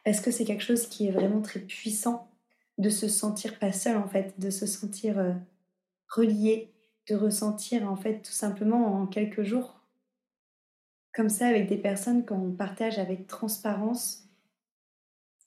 parce 0.05 0.21
que 0.21 0.31
c'est 0.31 0.45
quelque 0.45 0.63
chose 0.63 0.87
qui 0.87 1.09
est 1.09 1.13
vraiment 1.13 1.41
très 1.41 1.61
puissant 1.61 2.30
de 2.81 2.89
se 2.89 3.09
sentir 3.09 3.59
pas 3.59 3.73
seul 3.73 3.97
en 3.97 4.09
fait, 4.09 4.41
de 4.41 4.49
se 4.49 4.67
sentir 4.67 5.19
euh, 5.19 5.35
relié, 6.09 6.73
de 7.09 7.15
ressentir 7.15 7.91
en 7.91 7.97
fait 7.97 8.23
tout 8.23 8.33
simplement 8.33 8.95
en 8.95 9.07
quelques 9.07 9.43
jours, 9.43 9.81
comme 11.15 11.29
ça 11.29 11.47
avec 11.47 11.69
des 11.69 11.77
personnes 11.77 12.25
qu'on 12.25 12.53
partage 12.53 12.99
avec 12.99 13.27
transparence 13.27 14.25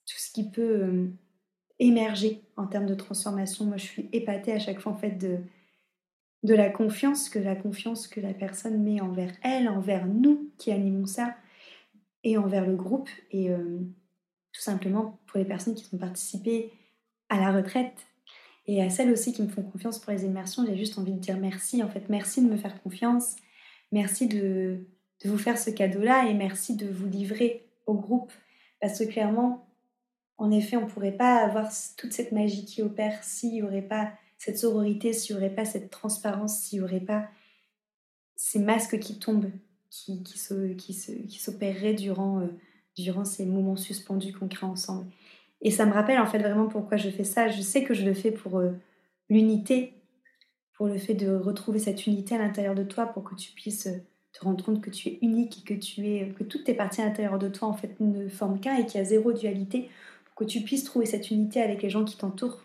tout 0.06 0.18
ce 0.18 0.32
qui 0.32 0.50
peut 0.50 0.62
euh, 0.62 1.08
émerger 1.80 2.44
en 2.56 2.68
termes 2.68 2.86
de 2.86 2.96
transformation. 2.96 3.66
Moi 3.66 3.78
je 3.78 3.86
suis 3.86 4.10
épatée 4.12 4.52
à 4.52 4.60
chaque 4.60 4.80
fois 4.80 4.92
en 4.92 4.98
fait 4.98 5.18
de, 5.18 5.40
de 6.44 6.54
la 6.54 6.70
confiance 6.70 7.30
que 7.30 7.40
la 7.40 7.56
confiance 7.56 8.08
que 8.08 8.20
la 8.20 8.36
personne 8.36 8.84
met 8.84 9.02
envers 9.02 9.34
elle, 9.42 9.70
envers 9.70 10.06
nous 10.06 10.52
qui 10.60 10.72
animons 10.72 11.08
ça 11.08 11.36
et 12.24 12.38
envers 12.38 12.68
le 12.68 12.76
groupe 12.76 13.10
et 13.32 13.50
euh, 13.50 13.80
tout 14.52 14.62
simplement 14.62 15.20
pour 15.26 15.40
les 15.40 15.46
personnes 15.46 15.74
qui 15.74 15.88
ont 15.96 15.98
participé 15.98 16.72
à 17.34 17.40
la 17.40 17.52
retraite 17.52 18.06
et 18.68 18.82
à 18.82 18.90
celles 18.90 19.12
aussi 19.12 19.34
qui 19.34 19.42
me 19.42 19.48
font 19.48 19.64
confiance 19.64 20.00
pour 20.00 20.14
les 20.14 20.24
immersions, 20.24 20.66
j'ai 20.66 20.78
juste 20.78 20.98
envie 20.98 21.14
de 21.14 21.20
dire 21.20 21.38
merci. 21.38 21.84
En 21.84 21.90
fait, 21.90 22.08
merci 22.10 22.42
de 22.42 22.50
me 22.50 22.58
faire 22.58 22.82
confiance. 22.82 23.36
Merci 23.92 24.28
de, 24.28 24.86
de 25.24 25.30
vous 25.30 25.38
faire 25.38 25.58
ce 25.58 25.70
cadeau-là 25.70 26.28
et 26.30 26.34
merci 26.34 26.76
de 26.76 26.88
vous 26.88 27.08
livrer 27.08 27.68
au 27.88 27.96
groupe. 27.96 28.32
Parce 28.80 29.00
que 29.00 29.04
clairement, 29.06 29.68
en 30.38 30.52
effet, 30.52 30.78
on 30.78 30.82
ne 30.82 30.90
pourrait 30.90 31.18
pas 31.18 31.38
avoir 31.38 31.72
toute 31.98 32.14
cette 32.14 32.32
magie 32.32 32.66
qui 32.66 32.82
opère 32.82 33.24
s'il 33.24 33.52
n'y 33.52 33.64
aurait 33.64 33.82
pas 33.82 34.14
cette 34.38 34.58
sororité, 34.58 35.12
s'il 35.12 35.36
n'y 35.36 35.42
aurait 35.42 35.56
pas 35.56 35.66
cette 35.66 35.90
transparence, 35.90 36.60
s'il 36.60 36.80
n'y 36.80 36.86
aurait 36.86 37.00
pas 37.00 37.28
ces 38.36 38.60
masques 38.60 39.00
qui 39.00 39.20
tombent, 39.20 39.52
qui, 39.90 40.24
qui, 40.24 40.38
qui, 40.78 41.40
s'opéreraient 41.40 41.94
durant, 41.94 42.42
euh, 42.42 42.48
durant 42.96 43.26
ces 43.26 43.46
moments 43.46 43.76
suspendus 43.76 44.34
qu'on 44.34 44.48
crée 44.48 44.66
ensemble. 44.66 45.10
Et 45.64 45.72
ça 45.72 45.86
me 45.86 45.94
rappelle 45.94 46.20
en 46.20 46.26
fait 46.26 46.40
vraiment 46.40 46.68
pourquoi 46.68 46.98
je 46.98 47.10
fais 47.10 47.24
ça. 47.24 47.48
Je 47.48 47.62
sais 47.62 47.84
que 47.84 47.94
je 47.94 48.06
le 48.06 48.14
fais 48.14 48.32
pour 48.32 48.60
euh, 48.60 48.72
l'unité, 49.30 49.94
pour 50.74 50.88
le 50.88 50.98
fait 50.98 51.14
de 51.14 51.34
retrouver 51.34 51.80
cette 51.80 52.06
unité 52.06 52.36
à 52.36 52.38
l'intérieur 52.38 52.76
de 52.76 52.84
toi, 52.84 53.06
pour 53.06 53.24
que 53.24 53.34
tu 53.34 53.54
puisses 53.54 53.88
euh, 53.88 53.98
te 54.34 54.44
rendre 54.44 54.64
compte 54.64 54.82
que 54.82 54.90
tu 54.90 55.08
es 55.08 55.20
unique 55.22 55.60
et 55.60 55.74
que 55.74 55.80
tu 55.80 56.06
es 56.08 56.30
que 56.30 56.44
toutes 56.44 56.66
tes 56.66 56.74
parties 56.74 57.02
à 57.02 57.06
l'intérieur 57.06 57.40
de 57.40 57.48
toi 57.48 57.70
en 57.70 57.74
fait 57.74 57.98
ne 58.02 58.28
forment 58.28 58.60
qu'un 58.60 58.76
et 58.76 58.86
qu'il 58.86 59.00
y 59.00 59.02
a 59.02 59.06
zéro 59.06 59.32
dualité, 59.32 59.90
pour 60.26 60.36
que 60.36 60.44
tu 60.44 60.62
puisses 60.62 60.84
trouver 60.84 61.06
cette 61.06 61.32
unité 61.32 61.62
avec 61.62 61.82
les 61.82 61.90
gens 61.90 62.04
qui 62.04 62.18
t'entourent 62.18 62.64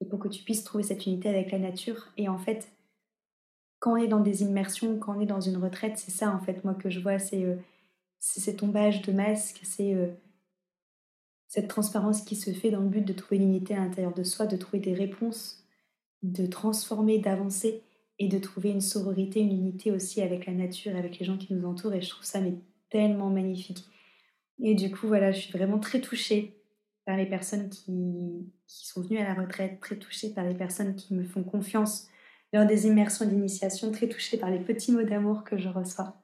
et 0.00 0.04
pour 0.04 0.18
que 0.18 0.28
tu 0.28 0.42
puisses 0.42 0.64
trouver 0.64 0.84
cette 0.84 1.06
unité 1.06 1.30
avec 1.30 1.52
la 1.52 1.58
nature. 1.58 2.08
Et 2.18 2.28
en 2.28 2.38
fait, 2.38 2.68
quand 3.78 3.92
on 3.92 3.96
est 3.96 4.08
dans 4.08 4.20
des 4.20 4.42
immersions, 4.42 4.98
quand 4.98 5.16
on 5.16 5.20
est 5.20 5.26
dans 5.26 5.40
une 5.40 5.56
retraite, 5.56 5.96
c'est 5.96 6.10
ça 6.10 6.30
en 6.30 6.40
fait 6.40 6.64
moi 6.64 6.74
que 6.74 6.90
je 6.90 7.00
vois, 7.00 7.18
c'est 7.18 7.44
euh, 7.44 7.56
ces 8.18 8.56
tombages 8.56 9.00
de 9.00 9.12
masques, 9.12 9.60
c'est 9.62 9.94
cette 11.54 11.68
transparence 11.68 12.22
qui 12.22 12.34
se 12.34 12.50
fait 12.50 12.72
dans 12.72 12.80
le 12.80 12.88
but 12.88 13.04
de 13.04 13.12
trouver 13.12 13.38
l'unité 13.38 13.74
à 13.74 13.78
l'intérieur 13.78 14.12
de 14.12 14.24
soi, 14.24 14.46
de 14.46 14.56
trouver 14.56 14.80
des 14.80 14.92
réponses, 14.92 15.64
de 16.24 16.46
transformer, 16.46 17.20
d'avancer 17.20 17.84
et 18.18 18.26
de 18.26 18.38
trouver 18.38 18.70
une 18.70 18.80
sororité, 18.80 19.38
une 19.38 19.52
unité 19.52 19.92
aussi 19.92 20.20
avec 20.20 20.46
la 20.46 20.52
nature, 20.52 20.96
avec 20.96 21.20
les 21.20 21.24
gens 21.24 21.36
qui 21.36 21.54
nous 21.54 21.64
entourent. 21.64 21.94
Et 21.94 22.02
je 22.02 22.10
trouve 22.10 22.24
ça 22.24 22.40
mais 22.40 22.54
tellement 22.90 23.30
magnifique. 23.30 23.84
Et 24.64 24.74
du 24.74 24.90
coup, 24.90 25.06
voilà, 25.06 25.30
je 25.30 25.42
suis 25.42 25.52
vraiment 25.56 25.78
très 25.78 26.00
touchée 26.00 26.60
par 27.04 27.16
les 27.16 27.26
personnes 27.26 27.68
qui, 27.68 28.52
sont 28.66 29.02
venues 29.02 29.20
à 29.20 29.32
la 29.32 29.40
retraite, 29.40 29.78
très 29.78 29.94
touchée 29.94 30.34
par 30.34 30.42
les 30.42 30.54
personnes 30.54 30.96
qui 30.96 31.14
me 31.14 31.22
font 31.22 31.44
confiance 31.44 32.08
lors 32.52 32.66
des 32.66 32.88
immersions 32.88 33.26
d'initiation, 33.26 33.92
très 33.92 34.08
touchée 34.08 34.38
par 34.38 34.50
les 34.50 34.58
petits 34.58 34.90
mots 34.90 35.04
d'amour 35.04 35.44
que 35.44 35.56
je 35.56 35.68
reçois. 35.68 36.20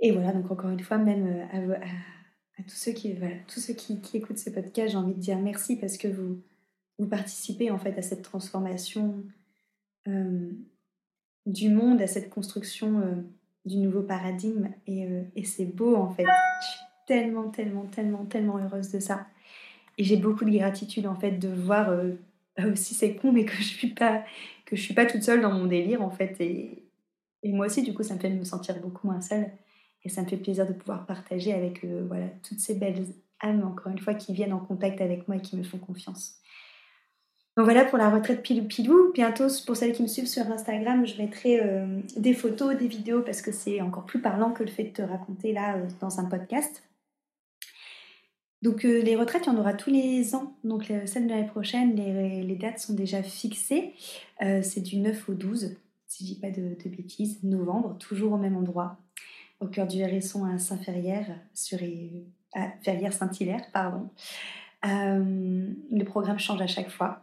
Et 0.00 0.12
voilà, 0.12 0.34
donc 0.34 0.50
encore 0.50 0.68
une 0.68 0.80
fois, 0.80 0.98
même 0.98 1.48
euh, 1.54 1.76
à, 1.76 2.19
tous 2.66 2.76
ceux, 2.76 2.92
qui, 2.92 3.12
voilà, 3.12 3.36
tous 3.46 3.60
ceux 3.60 3.74
qui, 3.74 4.00
écoutent 4.14 4.38
ce 4.38 4.50
podcast, 4.50 4.92
j'ai 4.92 4.96
envie 4.96 5.14
de 5.14 5.20
dire 5.20 5.38
merci 5.38 5.76
parce 5.76 5.96
que 5.96 6.08
vous, 6.08 6.40
vous 6.98 7.06
participez 7.06 7.70
en 7.70 7.78
fait 7.78 7.96
à 7.98 8.02
cette 8.02 8.22
transformation 8.22 9.22
euh, 10.08 10.50
du 11.46 11.68
monde, 11.68 12.00
à 12.00 12.06
cette 12.06 12.30
construction 12.30 13.00
euh, 13.00 13.14
du 13.64 13.76
nouveau 13.76 14.02
paradigme. 14.02 14.70
Et, 14.86 15.08
et 15.36 15.44
c'est 15.44 15.66
beau 15.66 15.96
en 15.96 16.10
fait. 16.10 16.24
Je 16.24 16.66
suis 16.66 16.80
tellement, 17.06 17.48
tellement, 17.50 17.86
tellement, 17.86 18.24
tellement 18.24 18.58
heureuse 18.58 18.90
de 18.90 19.00
ça. 19.00 19.26
Et 19.98 20.04
j'ai 20.04 20.16
beaucoup 20.16 20.44
de 20.44 20.50
gratitude 20.50 21.06
en 21.06 21.16
fait 21.16 21.32
de 21.32 21.48
voir, 21.48 21.94
aussi 22.70 22.94
c'est 22.94 23.14
con, 23.14 23.32
mais 23.32 23.44
que 23.44 23.56
je 23.56 23.62
suis 23.62 23.94
pas 23.94 24.24
que 24.70 24.76
je 24.76 24.82
suis 24.82 24.94
pas 24.94 25.04
toute 25.04 25.22
seule 25.22 25.40
dans 25.40 25.52
mon 25.52 25.66
délire 25.66 26.00
en 26.00 26.10
fait. 26.10 26.36
Et, 26.40 26.84
et 27.42 27.52
moi 27.52 27.66
aussi, 27.66 27.82
du 27.82 27.92
coup, 27.92 28.02
ça 28.02 28.14
me 28.14 28.20
fait 28.20 28.30
me 28.30 28.44
sentir 28.44 28.78
beaucoup 28.80 29.06
moins 29.06 29.20
seule. 29.20 29.50
Et 30.04 30.08
ça 30.08 30.22
me 30.22 30.26
fait 30.26 30.36
plaisir 30.36 30.66
de 30.66 30.72
pouvoir 30.72 31.06
partager 31.06 31.52
avec 31.52 31.84
euh, 31.84 32.04
voilà, 32.06 32.26
toutes 32.42 32.60
ces 32.60 32.74
belles 32.74 33.06
âmes, 33.42 33.64
encore 33.64 33.92
une 33.92 33.98
fois, 33.98 34.14
qui 34.14 34.32
viennent 34.32 34.52
en 34.52 34.60
contact 34.60 35.00
avec 35.00 35.28
moi 35.28 35.36
et 35.36 35.40
qui 35.40 35.56
me 35.56 35.62
font 35.62 35.78
confiance. 35.78 36.36
Donc 37.56 37.64
voilà 37.64 37.84
pour 37.84 37.98
la 37.98 38.08
retraite 38.08 38.42
pilou 38.42 38.66
pilou. 38.66 39.12
Bientôt, 39.12 39.48
pour 39.66 39.76
celles 39.76 39.92
qui 39.92 40.02
me 40.02 40.08
suivent 40.08 40.28
sur 40.28 40.50
Instagram, 40.50 41.06
je 41.06 41.20
mettrai 41.20 41.60
euh, 41.60 42.00
des 42.16 42.32
photos, 42.32 42.76
des 42.76 42.88
vidéos, 42.88 43.22
parce 43.22 43.42
que 43.42 43.52
c'est 43.52 43.80
encore 43.82 44.06
plus 44.06 44.20
parlant 44.20 44.52
que 44.52 44.62
le 44.62 44.70
fait 44.70 44.84
de 44.84 44.90
te 44.90 45.02
raconter 45.02 45.52
là 45.52 45.76
euh, 45.76 45.88
dans 46.00 46.20
un 46.20 46.24
podcast. 46.24 46.84
Donc 48.62 48.82
les 48.82 49.16
retraites, 49.16 49.46
il 49.46 49.52
y 49.54 49.56
en 49.56 49.58
aura 49.58 49.72
tous 49.72 49.88
les 49.88 50.34
ans. 50.34 50.54
Donc 50.64 50.92
celle 51.06 51.24
de 51.24 51.30
l'année 51.30 51.46
prochaine, 51.46 51.96
les, 51.96 52.56
dates 52.56 52.78
sont 52.78 52.92
déjà 52.92 53.22
fixées. 53.22 53.94
c'est 54.38 54.82
du 54.82 54.98
9 54.98 55.30
au 55.30 55.32
12, 55.32 55.76
si 56.06 56.26
je 56.26 56.34
dis 56.34 56.38
pas 56.38 56.50
de 56.50 56.76
bêtises, 56.90 57.42
novembre, 57.42 57.96
toujours 57.96 58.34
au 58.34 58.36
même 58.36 58.58
endroit 58.58 58.98
au 59.60 59.66
cœur 59.66 59.86
du 59.86 59.98
Hérisson 59.98 60.44
à 60.44 60.58
Saint-Ferrière, 60.58 61.38
sur 61.54 61.78
à 62.54 62.72
Ferrières-Saint-Hilaire, 62.82 63.66
pardon. 63.72 64.10
Euh, 64.86 65.72
le 65.90 66.04
programme 66.04 66.38
change 66.38 66.60
à 66.60 66.66
chaque 66.66 66.90
fois. 66.90 67.22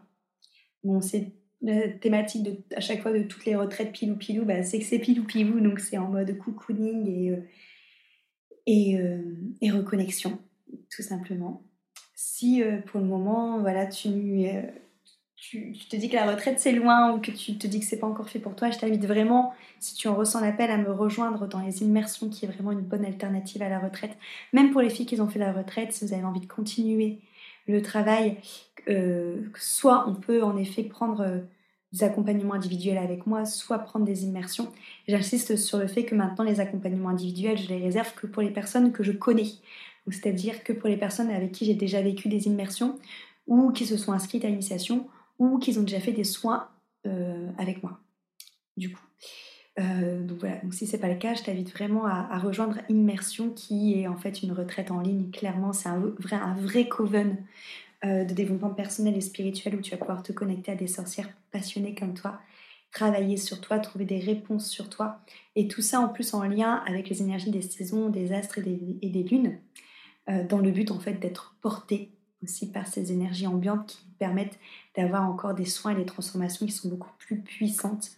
Bon, 0.84 1.02
c'est 1.02 1.32
la 1.62 1.88
thématique 1.90 2.48
à 2.76 2.80
chaque 2.80 3.02
fois 3.02 3.12
de 3.12 3.24
toutes 3.24 3.46
les 3.46 3.56
retraites 3.56 3.92
pilou-pilou, 3.92 4.46
bah, 4.46 4.62
c'est 4.62 4.80
que 4.80 4.86
c'est 4.86 5.00
pilou-pilou, 5.00 5.60
donc 5.60 5.80
c'est 5.80 5.98
en 5.98 6.10
mode 6.10 6.38
cocooning 6.38 7.08
et, 7.08 7.32
euh, 7.32 9.00
euh, 9.00 9.36
et, 9.60 9.72
reconnexion, 9.72 10.40
tout 10.96 11.02
simplement. 11.02 11.64
Si 12.14 12.62
pour 12.86 13.00
le 13.00 13.06
moment, 13.08 13.60
voilà, 13.60 13.88
tu 13.88 14.10
tu, 15.38 15.74
te 15.88 15.96
dis 15.96 16.10
que 16.10 16.16
la 16.16 16.30
retraite 16.30 16.60
c'est 16.60 16.72
loin 16.72 17.14
ou 17.14 17.20
que 17.20 17.32
tu 17.32 17.58
te 17.58 17.68
dis 17.68 17.80
que 17.80 17.86
c'est 17.86 18.00
pas 18.00 18.08
encore 18.08 18.28
fait 18.28 18.40
pour 18.40 18.56
toi, 18.56 18.72
je 18.72 18.80
t'invite 18.80 19.06
vraiment, 19.06 19.54
si 19.80 19.94
tu 19.96 20.08
en 20.08 20.16
ressens 20.16 20.42
l'appel, 20.42 20.72
à 20.72 20.78
me 20.78 20.92
rejoindre 20.92 21.48
dans 21.48 21.60
les 21.60 21.84
immersions 21.84 22.28
qui 22.28 22.46
est 22.46 22.48
vraiment 22.48 22.72
une 22.72 22.82
bonne 22.82 23.06
alternative 23.06 23.62
à 23.62 23.70
la 23.70 23.80
retraite. 23.80 24.18
Même 24.52 24.72
pour 24.72 24.82
les 24.82 24.90
filles 24.90 25.06
qui 25.06 25.22
ont 25.22 25.28
fait 25.28 25.40
la 25.40 25.54
retraite, 25.54 25.94
si 25.94 26.06
vous 26.06 26.14
avez 26.14 26.24
envie 26.24 26.40
de 26.40 26.48
continuer 26.48 27.20
le 27.68 27.82
travail, 27.82 28.38
euh, 28.90 29.44
soit 29.56 30.06
on 30.08 30.16
peut 30.16 30.42
en 30.44 30.58
effet 30.58 30.84
prendre 30.84 31.22
euh, 31.22 31.40
des 31.94 32.04
accompagnements 32.04 32.56
individuels 32.56 32.98
avec 32.98 33.28
moi, 33.28 33.46
soit 33.46 33.78
prendre 33.80 34.06
des 34.06 34.26
immersions. 34.26 34.72
J'insiste 35.08 35.56
sur 35.56 35.78
le 35.78 35.88
fait 35.88 36.04
que 36.04 36.16
maintenant 36.16 36.46
les 36.46 36.60
accompagnements 36.60 37.10
individuels, 37.10 37.58
je 37.58 37.68
les 37.68 37.82
réserve 37.84 38.14
que 38.16 38.26
pour 38.26 38.42
les 38.42 38.52
personnes 38.52 38.92
que 38.92 39.04
je 39.04 39.12
connais. 39.12 39.52
C'est-à-dire 40.10 40.64
que 40.64 40.74
pour 40.74 40.90
les 40.90 40.98
personnes 40.98 41.30
avec 41.30 41.52
qui 41.52 41.66
j'ai 41.66 41.76
déjà 41.76 42.02
vécu 42.02 42.28
des 42.28 42.48
immersions 42.48 42.98
ou 43.46 43.72
qui 43.72 43.86
se 43.86 43.98
sont 43.98 44.14
inscrites 44.14 44.46
à 44.46 44.48
l'initiation 44.48 45.08
ou 45.40 45.58
qu'ils 45.60 45.80
ont 45.80 45.84
déjà 45.84 46.00
fait 46.00 46.12
des 46.12 46.24
soins 46.24 46.70
euh, 47.08 47.50
avec 47.58 47.84
moi. 47.84 48.00
Du 48.76 48.92
coup. 48.92 49.02
Euh, 49.80 50.24
donc 50.24 50.40
voilà, 50.40 50.58
donc 50.58 50.74
si 50.74 50.88
c'est 50.88 50.98
pas 50.98 51.08
le 51.08 51.16
cas, 51.16 51.36
je 51.36 51.44
t'invite 51.44 51.72
vraiment 51.72 52.06
à, 52.06 52.40
rejoindre 52.40 52.80
Immersion 52.90 53.52
qui 53.52 54.00
est 54.00 54.08
en 54.08 54.18
fait 54.18 54.42
une 54.42 54.52
retraite 54.52 54.92
en 54.92 55.00
ligne. 55.00 55.30
Clairement, 55.30 55.74
c'est 55.74 55.90
un 55.90 56.00
vrai, 56.00 56.36
un 56.36 56.56
vrai 56.56 56.88
coven 56.88 57.38
euh, 58.04 58.26
de 58.26 58.34
développement 58.34 58.72
personnel 58.72 59.16
et 59.16 59.22
spirituel 59.22 59.76
où 59.76 59.82
tu 59.82 59.92
vas 59.92 59.98
pouvoir 59.98 60.24
te 60.24 60.32
connecter 60.32 60.72
à 60.72 60.76
des 60.76 60.88
sorcières 60.88 61.30
passionnées 61.52 61.94
comme 61.94 62.16
toi, 62.16 62.40
travailler 62.92 63.38
sur 63.38 63.62
toi, 63.62 63.78
trouver 63.78 64.06
des 64.06 64.20
réponses 64.20 64.68
sur 64.68 64.90
toi. 64.90 65.20
Et 65.56 65.68
tout 65.68 65.82
ça 65.82 66.00
en 66.00 66.10
plus 66.10 66.34
en 66.34 66.44
lien 66.44 66.84
avec 66.88 67.10
les 67.10 67.22
énergies 67.22 67.52
des 67.52 67.62
saisons, 67.62 68.10
des 68.10 68.34
astres 68.34 68.58
et 68.58 69.10
des, 69.10 69.24
lunes, 69.24 69.60
dans 70.50 70.60
le 70.60 70.72
but 70.72 70.92
en 70.92 71.00
fait 71.00 71.14
d'être 71.14 71.56
porté 71.62 72.12
aussi 72.44 72.72
par 72.72 72.88
ces 72.88 73.12
énergies 73.12 73.48
ambiantes 73.48 73.88
qui 73.88 74.07
permettent 74.18 74.60
d'avoir 74.96 75.30
encore 75.30 75.54
des 75.54 75.66
soins 75.66 75.92
et 75.92 75.96
des 75.96 76.06
transformations 76.06 76.66
qui 76.66 76.72
sont 76.72 76.90
beaucoup 76.90 77.12
plus 77.18 77.42
puissantes. 77.42 78.12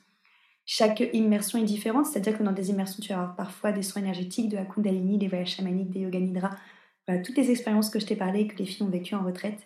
Chaque 0.66 1.04
immersion 1.14 1.60
est 1.60 1.64
différente, 1.64 2.06
c'est-à-dire 2.06 2.38
que 2.38 2.44
dans 2.44 2.52
des 2.52 2.70
immersions, 2.70 3.02
tu 3.02 3.10
vas 3.10 3.20
avoir 3.20 3.36
parfois 3.36 3.72
des 3.72 3.82
soins 3.82 4.02
énergétiques, 4.02 4.50
de 4.50 4.58
la 4.58 4.66
Kundalini, 4.66 5.18
des 5.18 5.28
voyages 5.28 5.56
chamaniques, 5.56 5.90
des 5.90 6.02
Yoga 6.02 6.20
Nidra, 6.20 6.52
voilà, 7.08 7.24
toutes 7.24 7.38
les 7.38 7.50
expériences 7.50 7.90
que 7.90 8.00
je 8.00 8.06
t'ai 8.06 8.16
parlé, 8.16 8.46
que 8.48 8.56
les 8.58 8.66
filles 8.66 8.86
ont 8.86 8.92
vécues 8.92 9.16
en 9.16 9.24
retraite. 9.24 9.66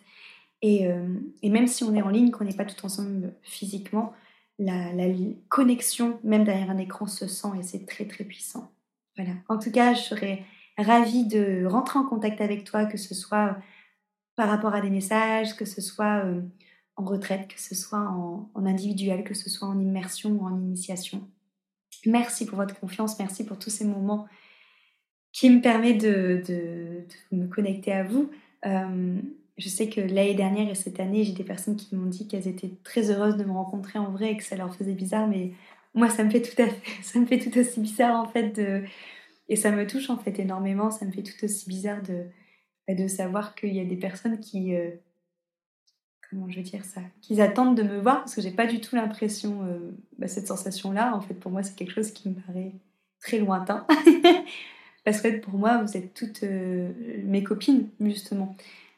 Et, 0.62 0.88
euh, 0.88 1.19
et, 1.41 1.50
même 1.50 1.67
si 1.67 1.84
on 1.84 1.93
est 1.93 2.02
en 2.02 2.08
ligne, 2.08 2.32
qu'on 2.32 2.46
n'est 2.46 2.56
pas 2.56 2.63
tout 2.63 2.86
ensemble 2.86 3.34
physiquement, 3.41 4.13
la, 4.60 4.93
la, 4.93 5.13
connexion, 5.50 6.19
même 6.24 6.46
derrière 6.46 6.69
un 6.69 6.78
écran, 6.78 7.06
se 7.06 7.28
sent 7.28 7.50
et 7.60 7.63
c'est 7.63 7.86
très 7.86 8.06
très 8.06 8.24
puissant. 8.24 8.72
Voilà. 9.17 9.34
En 9.50 9.60
tout 9.60 9.72
cas, 9.72 9.93
je 9.93 10.02
serais 10.02 10.46
ravie 10.78 11.26
de 11.26 11.65
rentrer 11.65 12.00
en 12.00 12.06
contact 12.06 12.39
avec 12.39 12.63
toi, 12.63 12.86
que 12.86 12.98
ce 12.98 13.13
soit 13.13 13.58
par 14.36 14.50
rapport 14.50 14.74
à 14.74 14.82
des 14.82 14.89
messages, 14.89 15.56
que 15.56 15.65
ce 15.65 15.82
soit 15.82 16.26
euh, 16.26 16.41
en 16.96 17.06
retraite, 17.06 17.48
que 17.48 17.60
ce 17.60 17.76
soit 17.76 18.00
en, 18.00 18.50
individuel, 18.56 19.24
que 19.24 19.34
ce 19.34 19.50
soit 19.50 19.67
en 19.67 19.80
immersion 19.80 20.32
ou 20.32 20.46
en 20.46 20.60
initiation. 20.60 21.28
Merci 22.06 22.46
pour 22.46 22.58
votre 22.58 22.80
confiance, 22.80 23.19
merci 23.19 23.46
pour 23.46 23.58
tous 23.60 23.69
ces 23.69 23.86
moments 23.86 24.28
qui 25.32 25.50
me 25.50 25.62
permettent 25.62 26.02
de, 26.02 27.06
me 27.32 27.48
connecter 27.48 27.91
à 27.91 28.04
vous. 28.04 28.30
Euh, 28.65 29.19
je 29.58 29.69
sais 29.69 29.89
que 29.89 30.02
l'année 30.02 30.36
dernière 30.36 30.69
et 30.69 30.76
cette 30.76 31.00
année, 31.00 31.24
j'ai 31.24 31.34
des 31.34 31.43
personnes 31.43 31.76
qui 31.76 31.96
m'ont 31.96 32.08
dit 32.08 32.28
qu'elles 32.28 32.48
étaient 32.48 32.72
très 32.84 33.12
heureuses 33.12 33.38
de 33.38 33.43
me 33.43 33.52
rencontrer 33.52 34.00
en 34.00 34.12
vrai 34.12 34.32
et 34.32 34.38
que 34.38 34.43
ça 34.43 34.56
leur 34.56 34.76
faisait 34.76 34.93
bizarre, 34.93 35.28
mais 35.28 35.54
moi, 35.93 36.10
ça 36.10 36.24
me 36.24 36.30
fait 36.30 36.41
tout 36.41 36.60
à 36.62 36.67
fait, 36.67 36.82
ça 37.04 37.19
me 37.19 37.26
fait 37.26 37.39
tout 37.39 37.58
aussi 37.58 37.80
bizarre 37.80 38.19
en 38.19 38.28
fait 38.28 38.50
de, 38.56 38.84
et 39.50 39.56
ça 39.56 39.72
me 39.72 39.86
touche 39.86 40.10
en 40.10 40.17
fait 40.17 40.39
énormément. 40.39 40.91
Ça 40.91 41.06
me 41.06 41.12
fait 41.12 41.24
tout 41.24 41.43
aussi 41.43 41.67
bizarre 41.69 42.02
de, 42.02 42.26
de 42.89 43.08
savoir 43.08 43.56
qu'il 43.56 43.74
y 43.74 43.80
a 43.80 43.86
des 43.86 43.96
personnes 43.96 44.39
qui, 44.39 44.76
euh, 44.76 44.91
comment 46.30 46.50
je 46.50 46.58
veux 46.58 46.63
dire 46.63 46.84
ça, 46.84 47.02
qui 47.22 47.39
attendent 47.41 47.78
de 47.78 47.84
me 47.84 48.00
voir 48.00 48.17
parce 48.19 48.36
que 48.36 48.41
j'ai 48.41 48.52
pas 48.52 48.67
du 48.67 48.82
tout 48.82 48.96
l'impression, 48.96 49.63
euh, 49.63 49.91
bah, 50.17 50.28
cette 50.28 50.48
sensation-là. 50.48 51.15
En 51.15 51.22
fait, 51.22 51.36
pour 51.36 51.52
moi, 51.52 51.63
c'est 51.63 51.76
quelque 51.76 51.93
chose 51.93 52.12
qui 52.12 52.30
me 52.30 52.36
paraît 52.36 52.74
très 53.19 53.39
lointain. 53.39 53.88
parce 55.06 55.22
que 55.22 55.39
pour 55.39 55.54
moi, 55.54 55.82
vous 55.82 55.98
êtes 55.98 56.13
toutes 56.13 56.43
euh, 56.43 56.91
mes 57.24 57.43
copines, 57.43 57.89
justement. 58.02 58.56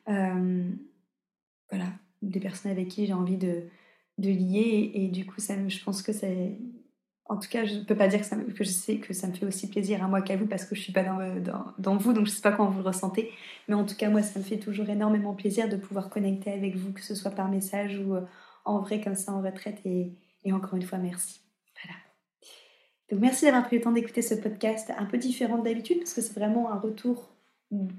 voilà, 0.08 1.91
des 2.21 2.39
personnes 2.39 2.71
avec 2.71 2.88
qui 2.88 3.06
j'ai 3.06 3.13
envie 3.13 3.38
de, 3.38 3.63
de 4.17 4.30
lier 4.30 4.91
et, 4.93 5.08
du 5.10 5.26
coup, 5.26 5.39
ça, 5.39 5.56
je 5.67 5.84
pense 5.84 6.02
que 6.02 6.13
c'est 6.13 6.58
en 7.28 7.38
tout 7.38 7.50
cas, 7.50 7.66
je 7.66 7.76
ne 7.76 7.84
peux 7.84 7.96
pas 7.96 8.08
dire 8.08 8.20
que, 8.20 8.26
ça, 8.26 8.36
que, 8.36 8.64
je 8.64 8.70
sais 8.70 8.98
que 8.98 9.12
ça 9.14 9.28
me 9.28 9.34
fait 9.34 9.46
aussi 9.46 9.68
plaisir 9.68 10.04
à 10.04 10.08
moi 10.08 10.22
qu'à 10.22 10.38
vous 10.38 10.46
parce 10.46 10.64
que 10.64 10.76
je 10.76 10.82
ne 10.82 10.84
suis 10.84 10.94
pas 10.94 11.04
dans, 11.04 11.74
dans, 11.80 11.98
vous, 11.98 12.14
donc 12.14 12.28
je 12.28 12.32
ne 12.32 12.36
sais 12.36 12.42
pas 12.42 12.52
comment 12.52 12.70
vous 12.70 12.82
le 12.82 12.88
ressentez. 12.88 13.32
Mais 13.68 13.74
en 13.74 13.84
tout 13.84 13.96
cas, 13.96 14.10
moi, 14.10 14.22
ça 14.22 14.38
me 14.38 14.44
fait 14.44 14.60
toujours 14.60 14.88
énormément 14.90 15.34
plaisir 15.34 15.68
de 15.68 15.76
pouvoir 15.76 16.10
connecter 16.10 16.52
avec 16.52 16.76
vous, 16.76 16.94
que 16.94 17.02
ce 17.02 17.16
soit 17.16 17.32
par 17.32 17.50
message 17.50 17.98
ou 17.98 18.16
euh, 18.16 18.22
en 18.64 18.80
vrai 18.80 19.02
comme 19.02 19.16
ça 19.16 19.32
en 19.34 19.42
retraite. 19.42 19.80
Et, 19.86 20.14
et, 20.44 20.54
encore 20.54 20.76
une 20.76 20.84
fois, 20.84 21.00
merci. 21.00 21.42
Voilà. 21.84 21.98
Donc 23.10 23.22
merci 23.22 23.46
d'avoir 23.46 23.66
pris 23.66 23.78
le 23.78 23.82
temps 23.82 23.92
d'écouter 23.92 24.22
ce 24.22 24.36
podcast 24.36 24.92
un 24.96 25.06
peu 25.06 25.18
différent 25.18 25.58
d'habitude 25.58 25.98
parce 25.98 26.14
que 26.14 26.22
c'est 26.22 26.34
vraiment 26.34 26.72
un 26.72 26.80
retour 26.80 27.32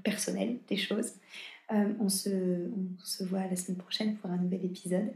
personnel 0.05 0.59
des 0.69 0.77
choses. 0.77 1.11
Euh, 1.73 1.93
on, 1.99 2.07
se, 2.07 2.29
on 2.29 3.03
se 3.03 3.25
voit 3.25 3.45
la 3.45 3.57
semaine 3.57 3.77
prochaine 3.77 4.15
pour 4.15 4.31
un 4.31 4.37
nouvel 4.37 4.63
épisode. 4.63 5.11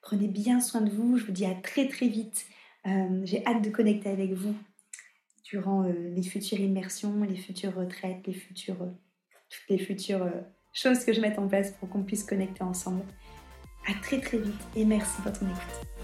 Prenez 0.00 0.28
bien 0.28 0.62
soin 0.62 0.80
de 0.80 0.88
vous. 0.88 1.18
Je 1.18 1.26
vous 1.26 1.32
dis 1.32 1.44
à 1.44 1.54
très 1.54 1.88
très 1.88 2.08
vite 2.08 2.46
euh, 2.86 3.20
j'ai 3.24 3.44
hâte 3.46 3.62
de 3.62 3.70
connecter 3.70 4.08
avec 4.08 4.32
vous 4.32 4.54
durant 5.44 5.84
euh, 5.84 5.92
les 6.14 6.22
futures 6.22 6.60
immersions, 6.60 7.22
les 7.24 7.36
futures 7.36 7.74
retraites, 7.74 8.26
les 8.26 8.32
futures, 8.32 8.82
euh, 8.82 8.90
toutes 9.48 9.68
les 9.68 9.78
futures 9.78 10.30
choses 10.72 11.04
que 11.04 11.12
je 11.12 11.20
mette 11.20 11.38
en 11.38 11.48
place 11.48 11.72
pour 11.72 11.88
qu'on 11.88 12.02
puisse 12.02 12.24
connecter 12.24 12.62
ensemble. 12.62 13.02
À 13.86 13.94
très 14.02 14.20
très 14.20 14.38
vite 14.38 14.60
et 14.76 14.84
merci 14.84 15.20
pour 15.22 15.32
ton 15.32 15.46
écoute. 15.46 15.99